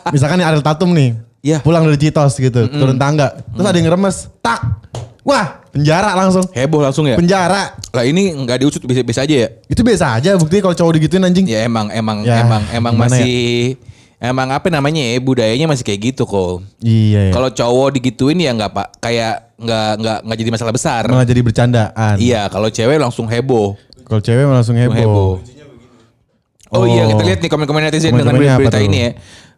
Misalkan 0.09 0.37
nih 0.37 0.45
Ariel 0.45 0.61
Tatum 0.61 0.93
nih. 0.93 1.17
Iya. 1.41 1.57
Pulang 1.59 1.83
dari 1.83 1.97
Citos 1.97 2.37
gitu, 2.37 2.69
turun 2.69 2.95
tangga. 2.95 3.35
Terus 3.51 3.65
ada 3.65 3.75
yang 3.75 3.89
ngeremes, 3.89 4.31
tak. 4.39 4.63
Wah, 5.23 5.63
penjara 5.71 6.13
langsung. 6.13 6.43
Heboh 6.51 6.83
langsung 6.83 7.03
ya. 7.03 7.15
Penjara. 7.15 7.75
Lah 7.89 8.03
ini 8.03 8.31
nggak 8.33 8.59
diusut 8.59 8.83
biasa-biasa 8.83 9.23
aja 9.23 9.35
ya. 9.35 9.49
Itu 9.65 9.81
biasa 9.81 10.19
aja 10.19 10.35
buktinya 10.35 10.67
kalau 10.67 10.75
cowok 10.75 10.93
digituin 10.95 11.23
anjing. 11.23 11.47
Ya 11.47 11.63
emang 11.63 11.87
emang 11.89 12.23
Ya, 12.23 12.43
emang 12.43 12.63
emang 12.69 12.93
gimana 12.95 13.11
masih 13.15 13.75
emang 14.19 14.51
apa 14.51 14.67
namanya 14.67 14.99
ya 14.99 15.19
budayanya 15.19 15.67
masih 15.67 15.83
kayak 15.83 16.11
gitu 16.11 16.23
kok. 16.23 16.63
Iya, 16.79 17.27
iya. 17.27 17.33
Kalau 17.33 17.47
cowok 17.47 17.87
digituin 17.95 18.39
ya 18.39 18.51
nggak 18.51 18.71
pak 18.71 18.87
kayak 18.99 19.55
nggak 19.55 19.91
nggak 19.99 20.17
nggak 20.27 20.37
jadi 20.39 20.51
masalah 20.51 20.73
besar. 20.75 21.03
Malah 21.07 21.27
jadi 21.27 21.41
bercandaan. 21.41 22.15
Iya 22.19 22.47
kalau 22.47 22.67
cewek 22.67 22.99
langsung 22.99 23.27
heboh. 23.27 23.79
Kalau 24.03 24.19
cewek 24.19 24.43
langsung 24.43 24.75
heboh. 24.75 24.95
heboh. 24.95 25.31
Oh, 26.73 26.81
Oh. 26.81 26.85
iya 26.85 27.05
kita 27.05 27.21
lihat 27.23 27.39
nih 27.39 27.49
komen-komen 27.49 27.81
netizen 27.83 28.11
dengan 28.11 28.33
Komen-komennya 28.33 28.57
berita 28.57 28.79
ini 28.79 28.99
ya. 28.99 29.11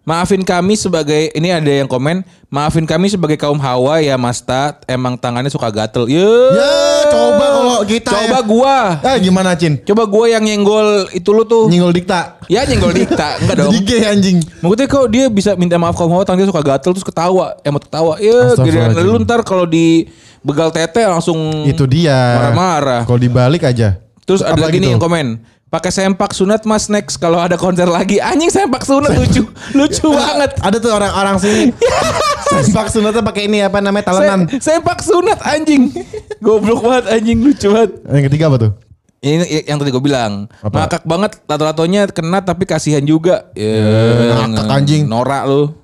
Maafin 0.06 0.46
kami 0.46 0.78
sebagai 0.78 1.34
ini 1.34 1.50
ada 1.50 1.66
yang 1.66 1.90
komen, 1.90 2.22
maafin 2.46 2.86
kami 2.86 3.10
sebagai 3.10 3.34
kaum 3.36 3.58
hawa 3.58 3.98
ya 3.98 4.14
Mas 4.16 4.38
Tat, 4.38 4.86
emang 4.86 5.18
tangannya 5.18 5.50
suka 5.50 5.66
gatel. 5.68 6.06
Ye. 6.06 6.22
Ya, 6.22 6.74
coba 7.10 7.46
kalau 7.50 7.78
kita 7.82 8.14
Coba 8.14 8.38
ya. 8.38 8.42
gua. 8.44 8.78
Ah, 9.02 9.18
gimana 9.18 9.58
Cin? 9.58 9.82
Coba 9.82 10.06
gua 10.06 10.30
yang 10.30 10.46
nyenggol 10.46 11.10
itu 11.10 11.26
lu 11.26 11.42
tuh. 11.42 11.66
Nyinggol 11.66 11.90
dikta. 11.92 12.38
Ya 12.46 12.62
nyenggol 12.64 12.94
dikta, 12.94 13.34
enggak 13.42 13.56
dong. 13.58 13.74
Jadi 13.74 14.06
anjing. 14.06 14.38
Maksudnya 14.62 14.86
kok 14.86 15.06
dia 15.10 15.26
bisa 15.26 15.58
minta 15.58 15.74
maaf 15.76 15.98
kaum 15.98 16.14
hawa 16.14 16.22
tangannya 16.22 16.54
suka 16.54 16.62
gatel 16.62 16.94
terus 16.94 17.02
ketawa, 17.04 17.58
emot 17.66 17.82
ketawa. 17.82 18.14
Ya, 18.22 18.54
Astagfirullahaladzim. 18.54 19.10
lu 19.10 19.26
ntar 19.26 19.42
kalau 19.42 19.66
di 19.66 20.06
begal 20.46 20.70
tete 20.70 21.02
langsung 21.02 21.66
Itu 21.66 21.90
dia. 21.90 22.14
Marah-marah. 22.46 23.02
Kalau 23.04 23.18
dibalik 23.18 23.66
aja. 23.66 23.98
Terus 24.22 24.42
ada 24.42 24.54
Apa 24.54 24.70
lagi 24.70 24.78
nih 24.78 24.94
yang 24.94 25.02
komen. 25.02 25.42
Pakai 25.76 25.92
sempak 25.92 26.32
sunat 26.32 26.64
mas 26.64 26.88
next 26.88 27.20
kalau 27.20 27.36
ada 27.36 27.60
konser 27.60 27.84
lagi. 27.84 28.16
Anjing 28.24 28.48
sempak 28.48 28.88
sunat 28.88 29.12
lucu. 29.12 29.44
lucu 29.76 30.08
banget. 30.08 30.56
Ada 30.64 30.80
tuh 30.80 30.88
orang-orang 30.96 31.36
sini. 31.36 31.76
Sempak 32.46 32.88
sunatnya 32.88 33.20
pakai 33.20 33.52
ini 33.52 33.60
apa 33.60 33.84
namanya 33.84 34.08
talenan. 34.08 34.48
Se- 34.48 34.64
sempak 34.72 35.04
sunat 35.04 35.36
anjing. 35.44 35.92
Goblok 36.40 36.80
banget 36.80 37.12
anjing 37.12 37.44
lucu 37.44 37.68
banget. 37.68 37.92
Yang 38.08 38.24
ketiga 38.32 38.44
apa 38.48 38.58
tuh? 38.62 38.72
Ini 39.20 39.68
yang 39.68 39.76
tadi 39.84 39.92
gue 39.92 40.00
bilang. 40.00 40.48
Apa? 40.64 40.88
Ngakak 40.88 41.04
banget 41.04 41.32
tato-tatonya 41.44 42.08
kena 42.08 42.40
tapi 42.40 42.64
kasihan 42.64 43.04
juga. 43.04 43.52
Ya, 43.52 44.48
ngakak 44.48 44.72
anjing. 44.72 45.12
Norak 45.12 45.44
lu. 45.44 45.76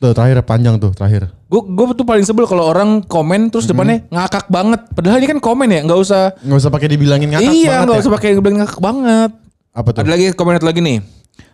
Tuh 0.00 0.16
terakhir 0.16 0.40
panjang 0.48 0.80
tuh 0.80 0.96
terakhir. 0.96 1.28
Gue 1.50 1.60
gue 1.66 1.84
tuh 1.92 2.06
paling 2.08 2.24
sebel 2.24 2.46
kalau 2.48 2.70
orang 2.70 3.02
komen 3.04 3.52
terus 3.52 3.66
depannya 3.66 4.06
ngakak 4.08 4.48
banget. 4.48 4.86
Padahal 4.96 5.20
ini 5.20 5.28
kan 5.28 5.42
komen 5.42 5.68
ya, 5.68 5.84
nggak 5.84 6.00
usah. 6.00 6.32
Nggak 6.40 6.58
usah 6.62 6.70
pakai 6.70 6.88
dibilangin 6.94 7.28
ngakak 7.34 7.52
iya, 7.52 7.84
banget 7.84 7.84
nggak 7.84 7.98
ya. 7.98 8.02
usah 8.06 8.12
pakai 8.16 8.28
bilang 8.40 8.58
ngakak 8.64 8.80
banget. 8.80 9.30
Apa 9.70 9.94
tuh? 9.94 10.02
Ada 10.02 10.10
lagi 10.18 10.34
komen 10.34 10.58
satu 10.58 10.66
lagi 10.66 10.82
nih. 10.82 10.98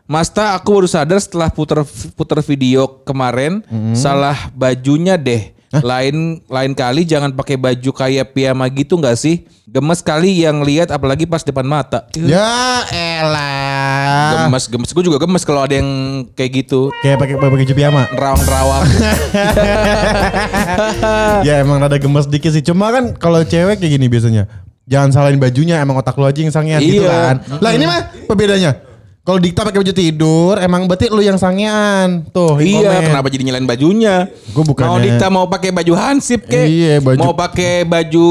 Masta 0.06 0.54
aku 0.54 0.80
baru 0.80 0.88
sadar 0.88 1.18
setelah 1.18 1.50
puter 1.50 1.82
puter 2.14 2.38
video 2.46 3.02
kemarin 3.02 3.60
salah 3.92 4.48
bajunya 4.54 5.18
deh. 5.18 5.52
Lain 5.76 6.40
lain 6.48 6.72
kali 6.72 7.04
jangan 7.04 7.34
pakai 7.34 7.58
baju 7.60 7.90
kayak 7.92 8.32
piyama 8.32 8.64
gitu 8.72 8.96
nggak 8.96 9.18
sih? 9.18 9.44
Gemes 9.66 10.00
kali 10.00 10.46
yang 10.46 10.64
lihat 10.64 10.88
apalagi 10.94 11.28
pas 11.28 11.44
depan 11.44 11.66
mata. 11.66 12.06
Ya 12.16 12.86
elah. 12.88 14.46
Gemes 14.46 14.64
gemes 14.70 14.90
gue 14.94 15.04
juga 15.04 15.20
gemes 15.20 15.44
kalau 15.44 15.66
ada 15.66 15.76
yang 15.76 15.90
kayak 16.32 16.64
gitu. 16.64 16.88
Kayak 17.04 17.20
pakai 17.20 17.34
pakai 17.36 17.52
baju 17.52 17.74
piyama. 17.76 18.02
Nerawang-nerawang. 18.14 18.84
ya 21.50 21.60
emang 21.60 21.82
rada 21.82 21.98
gemes 22.00 22.24
dikit 22.30 22.54
sih. 22.54 22.64
Cuma 22.64 22.88
kan 22.94 23.12
kalau 23.18 23.44
cewek 23.44 23.76
kayak 23.76 23.92
gini 24.00 24.06
biasanya. 24.08 24.48
Jangan 24.86 25.10
salahin 25.10 25.36
bajunya, 25.36 25.82
emang 25.82 25.98
otak 25.98 26.14
lu 26.14 26.22
aja 26.22 26.38
yang 26.38 26.50
sangean 26.50 26.78
gitu 26.78 27.02
Iya. 27.02 27.10
kan. 27.10 27.36
Lah 27.58 27.70
ini 27.74 27.84
mah 27.84 28.00
pembedanya. 28.24 28.72
Kalau 29.26 29.42
Dikta 29.42 29.66
pakai 29.66 29.82
baju 29.82 29.90
tidur, 29.90 30.54
emang 30.54 30.86
berarti 30.86 31.10
lu 31.10 31.18
yang 31.18 31.34
sangean. 31.34 32.30
Tuh, 32.30 32.62
iya, 32.62 32.78
komen. 32.94 33.10
kenapa 33.10 33.26
jadi 33.26 33.42
nyalain 33.42 33.66
bajunya? 33.66 34.30
Gua 34.54 34.62
bukannya- 34.62 34.86
Mau 34.86 35.02
Dikta 35.02 35.26
mau 35.26 35.46
pakai 35.50 35.74
baju 35.74 35.92
hansip 35.98 36.46
kek? 36.46 36.62
Iya, 36.62 37.02
baju- 37.02 37.18
Mau 37.18 37.34
pakai 37.34 37.82
baju 37.82 38.28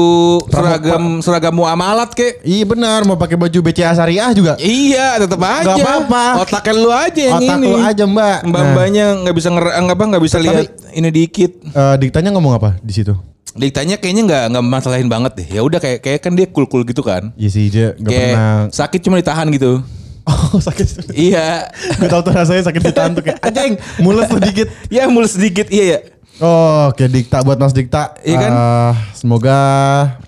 seragam 0.48 1.20
seragam 1.20 1.52
muamalat 1.52 2.16
kek? 2.16 2.40
Iya 2.40 2.64
benar, 2.64 3.04
mau 3.04 3.20
pakai 3.20 3.36
baju 3.36 3.58
BCA 3.60 3.92
Syariah 3.92 4.32
juga. 4.32 4.56
Iya, 4.56 5.20
tetap 5.20 5.36
aja. 5.36 5.68
Nggak 5.68 5.84
apa-apa. 5.84 6.24
Otaknya 6.40 6.72
lu 6.72 6.88
aja 6.88 7.20
yang 7.20 7.36
Otak 7.36 7.56
ini. 7.60 7.68
lu 7.68 7.76
aja, 7.78 8.04
Mbak. 8.08 8.38
Mbak 8.48 8.56
Nah. 8.56 8.72
mbaknya 8.72 9.06
nggak 9.20 9.34
bisa 9.36 9.48
nger 9.52 9.66
apa 9.76 10.02
nggak 10.08 10.22
bisa 10.24 10.36
lihat 10.40 10.64
ini 10.90 11.08
dikit. 11.12 11.50
Eh, 11.66 11.94
Diktanya 12.00 12.32
ngomong 12.32 12.56
apa 12.56 12.80
di 12.80 12.96
situ? 12.96 13.12
Diktanya 13.56 13.96
kayaknya 13.96 14.22
nggak 14.24 14.44
nggak 14.50 14.64
masalahin 14.64 15.06
banget 15.06 15.32
deh. 15.34 15.48
Ya 15.50 15.60
udah 15.60 15.76
kayak 15.76 15.98
kayak 16.00 16.20
kan 16.20 16.32
dia 16.32 16.46
cool 16.46 16.64
cool 16.64 16.82
gitu 16.82 17.00
kan. 17.00 17.32
Iya 17.34 17.48
sih, 17.48 17.66
dia 17.66 17.92
nggak 17.92 18.10
pernah. 18.12 18.60
sakit 18.70 19.00
cuma 19.00 19.16
ditahan 19.16 19.48
gitu. 19.48 19.80
Oh 20.22 20.58
sakit. 20.66 21.10
iya. 21.12 21.70
Gue 21.94 22.06
tau 22.06 22.20
tuh 22.20 22.30
rasanya 22.30 22.62
sakit 22.64 22.82
ditahan 22.84 23.12
tuh 23.12 23.22
kayak 23.22 23.38
anjing, 23.40 23.74
mules 23.98 24.26
sedikit. 24.26 24.66
ya 24.86 25.06
mulus 25.06 25.32
sedikit 25.36 25.66
iya 25.68 25.84
ya. 25.86 26.00
Oh, 26.36 26.90
oke 26.90 27.00
Dikta 27.02 27.40
buat 27.40 27.56
Mas 27.56 27.72
Dikta. 27.72 28.12
Iya 28.20 28.36
kan? 28.36 28.52
Eh, 28.52 28.92
semoga 29.14 29.56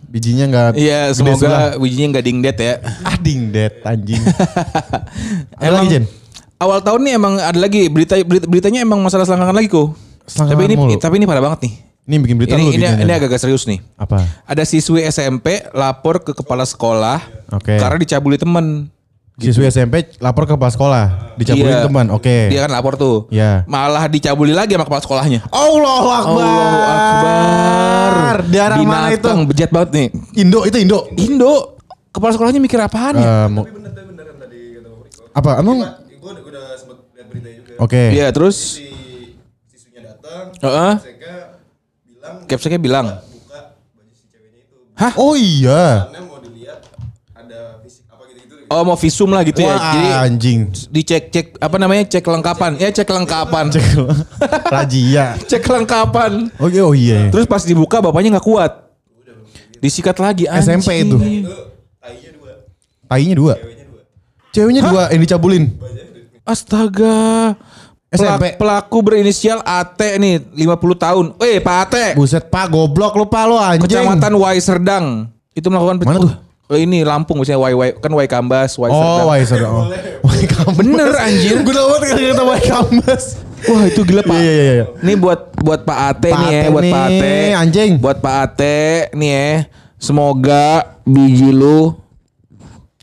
bijinya 0.08 0.44
nggak 0.47 0.66
Iya, 0.75 1.12
semoga 1.12 1.76
bijinya 1.76 2.16
nggak 2.16 2.25
dingdet 2.25 2.56
ya. 2.56 2.75
ah 3.02 3.16
dingdet 3.16 3.82
anjing. 3.82 4.23
Ada 5.52 5.62
Emang 5.62 5.85
lagi 5.85 5.92
Jen? 5.92 6.04
awal 6.56 6.78
tahun 6.80 7.00
nih 7.00 7.12
emang 7.14 7.35
ada 7.37 7.54
lagi 7.54 7.87
berita, 7.87 8.18
berita 8.18 8.47
beritanya 8.47 8.80
emang 8.80 8.99
masalah 8.99 9.23
selangkangan 9.23 9.54
lagi 9.54 9.68
kok. 9.68 9.94
Selangkangan 10.26 10.54
Tapi 10.54 10.62
ini 10.64 10.75
mulu. 10.76 10.97
tapi 10.97 11.14
ini 11.16 11.26
parah 11.26 11.42
banget 11.42 11.61
nih. 11.62 11.75
Ini 12.09 12.17
bikin 12.19 12.41
berita 12.41 12.57
Ini 12.57 12.65
lu 12.65 12.73
ini, 12.73 12.88
ini 13.05 13.12
agak-agak 13.12 13.37
serius 13.37 13.69
nih. 13.69 13.85
apa? 13.95 14.25
Ada 14.43 14.65
siswi 14.65 15.05
SMP 15.05 15.61
lapor 15.71 16.25
ke 16.25 16.33
kepala 16.33 16.65
sekolah 16.65 17.21
Oke. 17.53 17.77
karena 17.77 18.00
dicabuli 18.00 18.41
temen. 18.41 18.88
Siswi 19.37 19.69
SMP 19.69 20.09
lapor 20.19 20.49
ke 20.49 20.57
kepala 20.57 20.73
sekolah, 20.73 21.05
dicabulin 21.37 21.69
Iya. 21.71 21.85
teman. 21.85 22.09
Oke. 22.11 22.49
Dia 22.49 22.65
kan 22.65 22.73
lapor 22.73 22.97
tuh. 22.97 23.29
Iya. 23.29 23.69
Malah 23.69 24.09
dicabuli 24.09 24.50
lagi 24.50 24.73
sama 24.73 24.83
kepala 24.83 24.99
sekolahnya. 24.99 25.45
Allahu 25.47 26.09
Akbar. 26.09 26.43
Allahu 26.43 26.81
Akbar. 26.83 28.37
Daerah 28.49 28.77
mana 28.81 29.12
itu? 29.12 29.29
Bejat 29.47 29.69
banget 29.69 29.91
nih. 29.93 30.07
Indo 30.38 30.65
itu 30.65 30.77
Indo. 30.81 30.99
Indo. 31.15 31.77
Kepala 32.09 32.33
sekolahnya 32.33 32.57
mikir 32.59 32.81
apaan 32.81 33.15
ya? 33.15 33.29
Eh, 33.45 33.47
mau- 33.47 33.69
apa 35.31 35.50
emang? 35.61 35.77
Oke. 37.79 38.03
Iya 38.11 38.33
terus. 38.33 38.81
Heeh. 40.59 40.93
Capseknya 42.49 42.80
bilang. 42.80 43.06
Hah? 44.99 45.12
Oh 45.14 45.38
iya. 45.38 46.11
Oh 48.68 48.85
mau 48.85 49.00
visum 49.00 49.32
lah 49.32 49.40
gitu 49.49 49.64
ya. 49.64 49.73
Wah 49.73 49.92
Jadi 49.97 50.08
anjing. 50.28 50.58
dicek 50.92 51.32
cek 51.32 51.47
apa 51.56 51.76
namanya 51.80 52.04
cek 52.04 52.20
kelengkapan. 52.20 52.76
Ya 52.76 52.92
cek 52.92 53.08
kelengkapan. 53.08 53.64
Cek 53.75 53.85
Rajia. 54.68 55.26
Cek 55.49 55.64
kelengkapan. 55.64 56.52
Oke 56.61 56.76
oh 56.85 56.92
iya. 56.92 57.32
Terus 57.32 57.49
pas 57.49 57.64
dibuka 57.64 58.04
bapaknya 58.04 58.37
nggak 58.37 58.44
kuat. 58.44 58.92
Disikat 59.80 60.20
lagi 60.20 60.44
anjing. 60.44 60.85
SMP 60.85 61.00
itu. 61.00 61.16
Tainya 63.08 63.35
dua. 63.40 63.54
Ceweknya 64.52 64.82
dua 64.85 65.02
yang 65.16 65.23
dicabulin. 65.25 65.64
Astaga. 66.44 67.56
SMP. 68.09 68.57
Pelak- 68.57 68.57
Pelaku 68.57 68.99
berinisial 69.05 69.61
AT 69.61 70.00
nih 70.17 70.41
50 70.57 70.97
tahun. 70.97 71.25
Eh 71.38 71.61
Pak 71.61 71.77
AT. 71.85 71.95
Buset 72.17 72.49
pak 72.49 72.73
goblok 72.73 73.12
lupa 73.15 73.45
lo 73.45 73.61
anjing. 73.61 73.85
Kecamatan 73.85 74.33
Wai 74.35 74.59
Serdang. 74.59 75.29
Itu 75.53 75.69
melakukan 75.69 76.00
Mana 76.03 76.21
tuh? 76.21 76.33
Oh, 76.69 76.77
ini 76.77 77.00
Lampung 77.00 77.41
misalnya 77.41 77.65
Wai 77.65 77.73
Wai 77.73 77.91
kan 77.97 78.12
Wai 78.12 78.29
Kambas, 78.29 78.77
Wai 78.77 78.93
Serdang. 78.93 79.17
Oh, 79.17 79.29
Wai 79.29 79.43
Serdang. 79.45 79.73
Oh. 79.73 79.87
Wai 80.25 80.45
Kambas. 80.45 80.77
Bener, 80.77 81.11
anjir. 81.17 81.57
Gue 81.67 81.73
banget 81.73 82.33
kata 82.33 82.45
Wai 82.45 82.62
Kambas. 82.62 83.25
Wah 83.69 83.83
itu 83.85 84.00
gila 84.05 84.23
Pak. 84.23 84.37
Iya, 84.37 84.53
iya, 84.53 84.73
iya. 84.73 84.87
Ini 85.03 85.12
buat 85.17 85.41
buat 85.59 85.81
Pak 85.83 85.99
Ate 85.99 86.31
Pak 86.31 86.38
nih 86.38 86.49
ya, 86.49 86.62
buat 86.71 86.85
Pak 86.87 87.03
Ate. 87.05 87.33
anjing. 87.57 87.91
Buat 87.99 88.19
Pak 88.23 88.35
Ate 88.38 88.79
nih 89.12 89.31
ya. 89.33 89.50
Semoga 89.99 90.67
biji 91.03 91.50
lu 91.50 91.93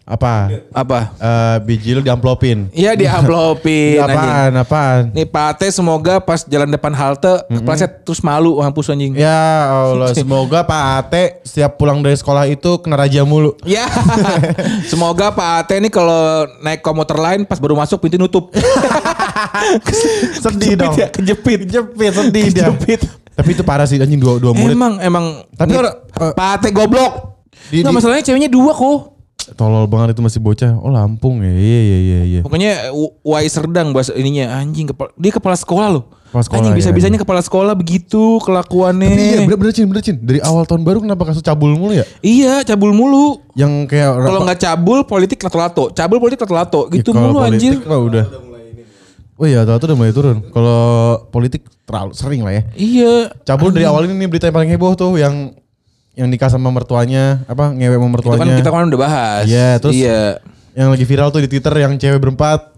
Apa? 0.05 0.53
apa? 0.69 1.17
Eh 1.17 1.55
biji 1.65 1.97
lu 1.97 1.99
diamplopin. 1.99 2.69
Iya 2.69 2.93
di 2.93 3.09
amplopin 3.09 3.97
anjing. 4.05 4.13
apaan? 4.13 4.51
Apaan? 4.55 5.01
Nih 5.11 5.25
Pak 5.25 5.45
Ate 5.51 5.67
semoga 5.67 6.21
pas 6.21 6.45
jalan 6.45 6.69
depan 6.69 6.93
halte 6.93 7.41
kepleset 7.49 8.05
terus 8.05 8.21
malu 8.21 8.61
mampus 8.61 8.85
anjing. 8.87 9.17
Ya 9.17 9.33
Allah, 9.65 10.13
semoga 10.15 10.61
Pak 10.61 10.81
Ate 11.01 11.41
setiap 11.41 11.73
pulang 11.75 11.99
dari 11.99 12.13
sekolah 12.13 12.45
itu 12.45 12.77
kena 12.77 12.95
raja 12.95 13.25
mulu. 13.25 13.57
Ya, 13.63 13.89
semoga 14.85 15.33
Pak 15.33 15.49
Ate 15.63 15.81
nih 15.81 15.89
kalau 15.89 16.21
naik 16.61 16.79
komuter 16.79 17.17
lain 17.17 17.41
pas 17.41 17.57
baru 17.57 17.73
masuk 17.73 17.97
pintu 17.99 18.21
nutup. 18.21 18.53
Sedih 20.35 20.69
Kejepit 20.69 20.77
dong. 20.77 20.93
ya, 20.95 21.07
kejepit. 21.09 21.59
Kejepit, 21.65 22.11
sedih 22.13 22.45
dia. 22.51 22.69
Kejepit. 22.69 23.01
Tapi 23.33 23.49
itu 23.51 23.65
parah 23.65 23.83
sih 23.83 23.97
anjing 23.97 24.15
dua 24.15 24.37
dua 24.37 24.53
murid. 24.53 24.77
Emang 24.77 25.01
emang 25.01 25.25
Tapi 25.51 25.73
eh, 25.73 25.91
Pak 26.31 26.47
Ate 26.55 26.69
goblok. 26.69 27.41
Di- 27.67 27.81
Nggak 27.81 27.89
di- 27.89 27.97
masalahnya 27.97 28.23
ceweknya 28.23 28.47
dua 28.47 28.69
kok. 28.71 29.14
Tolol 29.53 29.85
banget 29.85 30.17
itu 30.17 30.25
masih 30.25 30.41
bocah. 30.41 30.73
Oh 30.81 30.89
Lampung 30.89 31.45
ya. 31.45 31.53
Iya 31.53 31.79
iya 31.85 31.97
iya 32.01 32.19
iya. 32.25 32.41
Pokoknya 32.41 32.89
Wai 33.21 33.45
Serdang 33.45 33.93
bahasa 33.93 34.17
ininya 34.17 34.57
anjing 34.57 34.89
kepala 34.89 35.13
dia 35.13 35.29
kepala 35.29 35.53
sekolah 35.53 35.87
loh. 35.93 36.03
Kepala 36.33 36.43
sekolah, 36.49 36.59
anjing 36.65 36.73
ya, 36.73 36.79
bisa-bisanya 36.81 37.19
kepala 37.21 37.41
sekolah 37.45 37.73
begitu 37.77 38.41
kelakuannya. 38.41 39.13
Tapi 39.13 39.23
iya 39.23 39.39
bener 39.45 39.57
bener 39.61 39.71
Cin, 39.77 39.85
bener 39.85 40.01
Cin. 40.01 40.17
Dari 40.17 40.41
awal 40.41 40.65
tahun 40.65 40.81
baru 40.81 41.05
kenapa 41.05 41.29
kasus 41.29 41.45
cabul 41.45 41.77
mulu 41.77 41.93
ya? 41.93 42.03
Iya, 42.25 42.65
cabul 42.65 42.91
mulu. 42.91 43.45
Yang 43.53 43.93
kayak 43.93 44.11
Kalau 44.25 44.39
nggak 44.43 44.59
cabul 44.59 44.99
politik 45.05 45.39
lato-lato. 45.45 45.93
Cabul 45.93 46.17
politik 46.17 46.41
lato-lato 46.41 46.89
Ya, 46.89 46.99
gitu 46.99 47.13
kalau 47.13 47.29
mulu 47.29 47.45
politik 47.45 47.77
anjir. 47.77 47.87
mah 47.87 48.01
udah. 48.01 48.25
Oh 49.35 49.43
iya, 49.43 49.67
tuh 49.67 49.91
udah 49.91 49.97
mulai 49.99 50.15
turun. 50.15 50.37
Kalau 50.47 50.79
politik 51.27 51.67
terlalu 51.83 52.15
sering 52.15 52.41
lah 52.43 52.55
ya. 52.55 52.63
Iya. 52.75 53.13
Cabul 53.43 53.75
dari 53.75 53.83
awal 53.83 54.07
ini 54.07 54.27
berita 54.31 54.47
yang 54.47 54.55
paling 54.55 54.71
heboh 54.71 54.95
tuh 54.95 55.19
yang 55.19 55.51
yang 56.15 56.27
nikah 56.27 56.47
sama 56.47 56.67
mertuanya, 56.67 57.43
apa 57.45 57.69
ngewe 57.69 57.91
sama 57.93 58.07
Itu 58.09 58.23
kan 58.23 58.31
mertuanya. 58.39 58.55
kita 58.55 58.69
kemarin 58.69 58.87
udah 58.87 59.01
bahas. 59.01 59.43
Iya, 59.45 59.69
terus- 59.77 59.95
Iya. 59.95 60.39
Yang 60.71 60.87
lagi 60.91 61.05
viral 61.05 61.29
tuh 61.29 61.39
di 61.39 61.47
Twitter 61.47 61.73
yang 61.77 61.93
cewek 61.95 62.19
berempat. 62.19 62.75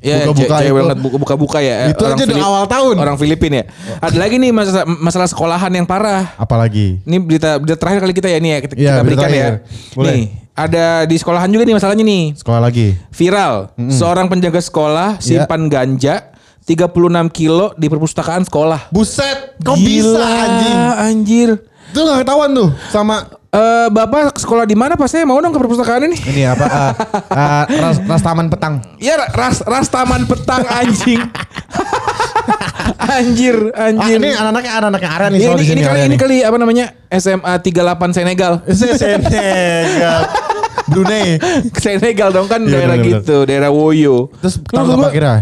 Iya, 0.00 0.24
Buka-buka 0.24 0.56
cewek 0.58 0.72
itu. 0.72 0.80
banget 0.82 0.98
buka-buka 1.14 1.58
ya. 1.60 1.76
Itu 1.88 2.02
aja 2.02 2.16
udah 2.18 2.40
awal 2.42 2.64
tahun. 2.66 2.94
Orang 2.96 3.16
Filipin 3.16 3.52
ya. 3.54 3.64
Ada 3.98 4.16
lagi 4.18 4.36
nih 4.36 4.50
masalah, 4.50 4.84
masalah 4.88 5.28
sekolahan 5.28 5.70
yang 5.70 5.84
parah. 5.84 6.32
Apalagi? 6.34 6.98
Ini 7.00 7.16
berita 7.20 7.56
berita 7.56 7.76
terakhir 7.76 8.00
kali 8.02 8.12
kita 8.12 8.28
ya 8.28 8.38
nih 8.38 8.50
ya 8.50 8.58
kita, 8.58 8.72
Iya, 8.74 8.80
kita 8.90 8.92
berita 8.98 9.04
berikan 9.04 9.28
ya. 9.30 9.30
terakhir. 9.30 9.54
Boleh. 9.94 10.10
Nih, 10.10 10.24
ada 10.50 10.84
di 11.04 11.16
sekolahan 11.16 11.48
juga 11.48 11.62
nih 11.62 11.74
masalahnya 11.76 12.02
nih. 12.02 12.24
Sekolah 12.34 12.60
lagi. 12.60 12.86
Viral. 13.10 13.54
Seorang 13.90 14.26
penjaga 14.26 14.58
sekolah 14.58 15.08
Iya. 15.14 15.44
simpan 15.44 15.62
ganja 15.68 16.14
36 16.62 16.88
kilo 17.28 17.72
di 17.74 17.86
perpustakaan 17.86 18.42
sekolah. 18.42 18.90
Buset, 18.90 19.56
kok 19.58 19.76
Gila, 19.76 19.86
bisa 19.86 20.24
anjing? 20.24 20.78
Anjir. 20.98 21.50
Itu 21.90 22.00
gak 22.00 22.22
ketahuan 22.22 22.50
tuh 22.50 22.70
sama 22.88 23.26
Eh, 23.50 23.88
Bapak 23.90 24.38
sekolah 24.38 24.62
di 24.62 24.78
mana? 24.78 24.94
Pas 24.94 25.10
saya 25.10 25.26
mau 25.26 25.34
dong 25.36 25.50
ke 25.50 25.58
perpustakaan 25.58 26.06
ini. 26.06 26.14
ini 26.22 26.46
apa? 26.46 26.62
uh, 26.62 26.92
uh, 27.26 27.64
ras, 27.66 27.98
ras 27.98 28.22
taman 28.22 28.46
petang. 28.46 28.78
Ya 28.96 29.18
ras 29.18 29.58
ras 29.60 29.90
taman 29.90 30.22
petang 30.22 30.62
anjing. 30.70 31.18
anjir, 33.10 33.56
Ah, 33.74 33.90
anjir. 33.90 34.16
ini 34.16 34.30
anak-anaknya 34.30 34.70
anak-anaknya 34.70 35.10
Arya 35.10 35.28
nih 35.28 35.38
Iya, 35.38 35.48
soal 35.48 35.58
ini, 35.58 35.66
ini 35.68 35.82
kali 35.82 36.00
ini 36.04 36.16
kali 36.16 36.36
apa 36.40 36.56
namanya? 36.56 36.86
SMA 37.10 37.52
38 37.58 38.14
Senegal. 38.14 38.52
Senegal. 39.02 40.20
Brunei. 40.86 41.42
Senegal 41.74 42.30
dong 42.30 42.46
kan 42.46 42.62
Iya, 42.62 42.70
daerah 42.72 42.96
benar-benar. 42.96 43.18
gitu, 43.18 43.36
daerah 43.44 43.70
Woyo. 43.70 44.30
Terus 44.38 44.62
tahu 44.62 44.94
apa 44.94 45.10
kira? 45.10 45.32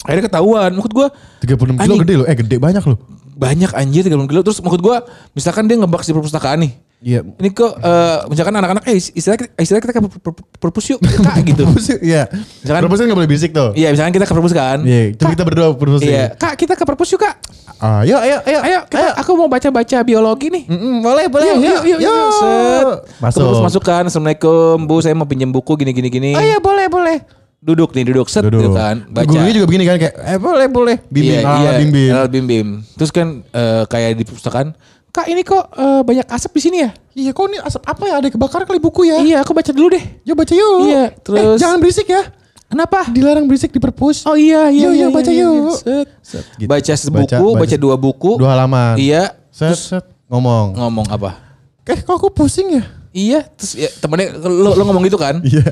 Akhirnya 0.00 0.24
ketahuan. 0.26 0.70
Maksud 0.72 0.92
gua 0.92 1.12
36 1.44 1.76
kilo 1.76 1.76
Anjing. 1.76 2.00
gede 2.00 2.14
loh. 2.16 2.26
Eh 2.26 2.36
gede 2.36 2.56
banyak 2.56 2.84
loh. 2.84 2.98
Banyak 3.40 3.72
anjir 3.72 4.04
30 4.04 4.28
kilo. 4.28 4.40
Terus 4.44 4.60
maksud 4.60 4.78
gua 4.78 5.00
misalkan 5.32 5.64
dia 5.64 5.74
ngebaks 5.74 6.04
di 6.04 6.12
perpustakaan 6.12 6.60
nih. 6.60 6.72
Iya. 7.00 7.24
Ini 7.24 7.48
kok 7.50 7.80
eh, 7.80 8.18
misalkan 8.28 8.52
anak-anak 8.52 8.84
eh 8.84 9.00
istilah 9.00 9.40
istilah 9.56 9.80
kita 9.80 9.96
ke 9.96 10.00
per- 10.04 10.20
per- 10.20 10.44
perpus 10.60 10.92
yuk 10.92 11.00
kak 11.00 11.40
gitu. 11.48 11.64
Iya. 11.98 12.28
Misalkan- 12.60 12.84
Perpus 12.84 13.00
kan 13.00 13.08
gak 13.08 13.16
boleh 13.16 13.30
berisik 13.32 13.56
tuh. 13.56 13.72
Iya, 13.72 13.88
misalkan 13.88 14.12
kita 14.12 14.28
ke 14.28 14.34
perpus 14.36 14.52
kan. 14.52 14.84
Iya. 14.84 15.16
Coba 15.16 15.32
kita 15.32 15.44
berdua 15.48 15.66
perpus. 15.72 16.04
Iya, 16.04 16.36
kak 16.36 16.60
kita 16.60 16.76
ke 16.76 16.84
perpus 16.84 17.08
yuk 17.08 17.24
kak. 17.24 17.40
Ayo, 17.80 18.20
ayo, 18.20 18.44
ayo, 18.44 18.60
Ayo, 18.60 18.78
kita, 18.84 19.16
aku 19.16 19.32
mau 19.32 19.48
baca-baca 19.48 20.04
biologi 20.04 20.52
nih. 20.52 20.68
Mm-mm, 20.68 21.00
boleh, 21.00 21.32
boleh. 21.32 21.56
Yuk, 21.56 21.80
yuk, 21.80 21.96
yuk, 21.96 22.00
yuk. 22.04 22.28
Set. 22.36 22.86
Masuk. 23.16 23.64
Masukkan. 23.64 24.02
Assalamualaikum, 24.04 24.84
Bu. 24.84 25.00
Saya 25.00 25.16
mau 25.16 25.24
pinjam 25.24 25.48
buku 25.48 25.80
gini, 25.80 25.96
gini, 25.96 26.12
gini. 26.12 26.36
Oh 26.36 26.44
iya, 26.44 26.60
boleh, 26.60 26.92
boleh. 26.92 27.39
Duduk 27.60 27.92
nih, 27.92 28.08
duduk 28.08 28.24
set 28.26 28.40
Duduk. 28.40 28.60
gitu 28.62 28.72
kan. 28.72 29.04
Baca. 29.06 29.28
Gurunya 29.28 29.52
juga 29.52 29.66
begini 29.68 29.84
kan 29.84 29.96
kayak, 29.96 30.14
eh 30.16 30.38
boleh, 30.38 30.66
boleh. 30.66 30.96
Bimbing, 31.06 31.38
Iya, 31.38 31.44
ala 31.44 31.60
iya, 31.60 31.70
bimbing. 31.76 32.10
ala 32.10 32.26
bim 32.26 32.44
bim. 32.44 32.68
Terus 32.96 33.10
kan 33.10 33.26
eh, 33.46 33.82
kayak 33.84 34.16
di 34.16 34.24
perpustakaan, 34.24 34.72
Kak 35.10 35.26
ini 35.26 35.42
kok 35.42 35.68
eh, 35.70 36.00
banyak 36.00 36.24
asap 36.24 36.50
di 36.54 36.62
sini 36.62 36.76
ya? 36.80 36.90
Iya, 37.12 37.30
kok 37.30 37.44
ini 37.46 37.58
asap 37.58 37.82
apa 37.84 38.04
ya? 38.06 38.14
Ada 38.16 38.28
kebakaran 38.30 38.64
kali 38.64 38.78
buku 38.78 39.04
ya? 39.04 39.20
Iya, 39.20 39.36
aku 39.42 39.52
baca 39.52 39.68
dulu 39.70 39.92
deh. 39.92 40.04
Yuk 40.22 40.34
baca 40.34 40.54
yuk. 40.54 40.78
Iya, 40.86 41.02
Eh, 41.02 41.08
terus- 41.20 41.58
jangan 41.58 41.76
berisik 41.78 42.06
ya. 42.06 42.22
Kenapa? 42.64 43.10
Dilarang 43.10 43.44
berisik 43.44 43.68
di 43.68 43.82
perpus. 43.82 44.22
Oh 44.22 44.38
iya, 44.38 44.70
iya, 44.70 44.86
Yuk, 44.86 44.92
iya, 44.94 45.02
yuk, 45.02 45.10
baca 45.10 45.28
iya, 45.28 45.42
yuk. 45.42 45.52
iya. 45.52 45.72
Set. 45.74 46.08
Set, 46.22 46.44
gitu. 46.54 46.70
Baca 46.70 46.92
sebuku, 46.94 47.26
Baca- 47.26 47.38
baca, 47.42 47.60
baca 47.60 47.76
dua 47.76 47.94
buku. 47.98 48.32
Dua 48.38 48.50
halaman. 48.54 48.94
Iya. 48.96 49.34
Set, 49.50 49.74
Terus 49.74 49.82
set. 49.90 50.04
Ngomong. 50.30 50.78
ngomong 50.78 51.06
apa? 51.10 51.34
Eh 51.82 51.98
kok 51.98 52.14
aku 52.14 52.30
pusing 52.30 52.78
ya? 52.78 52.86
Iya, 53.10 53.42
terus 53.42 53.74
ya, 53.74 53.90
temennya 53.98 54.38
lo, 54.38 54.70
lo 54.78 54.82
ngomong 54.86 55.02
gitu 55.02 55.18
kan? 55.18 55.42
Iya. 55.42 55.66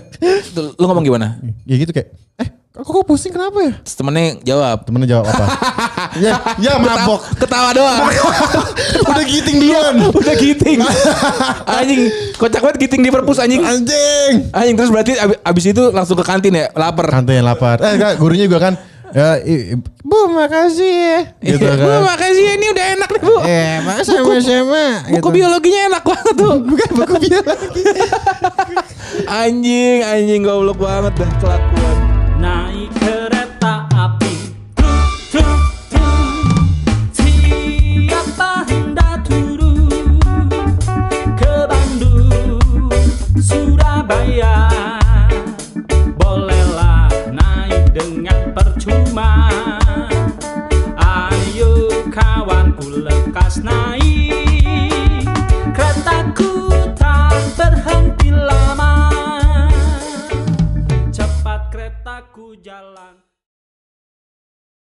Lo, 0.59 0.85
ngomong 0.91 1.07
gimana? 1.07 1.39
ya 1.63 1.75
gitu 1.79 1.95
kayak, 1.95 2.11
eh 2.35 2.49
kok 2.75 2.83
aku 2.83 3.07
pusing 3.07 3.31
kenapa 3.31 3.59
ya? 3.63 3.73
Terus 3.79 3.95
temennya 3.95 4.43
jawab. 4.43 4.83
Temennya 4.83 5.09
jawab 5.15 5.27
apa? 5.31 5.47
ya, 6.25 6.35
ya 6.59 6.83
mabok. 6.83 7.23
Ketawa 7.39 7.71
doang. 7.71 8.11
Udah 9.11 9.25
giting 9.27 9.57
duluan. 9.63 9.95
Udah 10.19 10.35
giting. 10.35 10.79
anjing, 11.67 12.01
kocak 12.35 12.59
banget 12.59 12.77
giting 12.87 13.07
di 13.07 13.11
perpus 13.15 13.39
anjing. 13.39 13.63
Anjing. 13.63 14.51
Anjing 14.51 14.75
terus 14.75 14.91
berarti 14.91 15.15
ab- 15.15 15.39
abis 15.39 15.65
itu 15.71 15.83
langsung 15.95 16.19
ke 16.19 16.27
kantin 16.27 16.55
ya, 16.55 16.67
lapar. 16.75 17.07
Kantin 17.07 17.43
lapar. 17.47 17.79
Eh 17.83 17.99
enggak, 17.99 18.19
gurunya 18.19 18.51
juga 18.51 18.67
kan. 18.67 18.75
Ya, 19.11 19.41
i- 19.41 19.73
i- 19.73 19.81
Bu 20.03 20.29
makasih 20.29 20.85
ya. 20.85 21.19
Gitu 21.39 21.65
Bu, 21.81 21.89
kan. 21.89 22.01
makasih 22.07 22.43
ya, 22.43 22.53
ini 22.55 22.67
udah 22.69 22.87
enak 22.93 23.09
nih, 23.11 23.23
Bu. 23.23 23.37
Eh, 23.43 23.75
maka 23.83 24.01
sama-sama. 24.03 24.85
Buku 25.11 25.29
biologinya 25.33 25.81
enak 25.89 26.05
banget 26.05 26.35
tuh. 26.35 26.55
Bukan 26.69 26.91
buku 26.95 27.15
biologi. 27.23 27.83
anjing, 29.27 29.99
anjing 30.03 30.43
goblok 30.43 30.79
banget 30.79 31.13
dah 31.17 31.31
kelakuan. 31.39 31.97
naik 32.39 32.91
kereta 32.95 33.38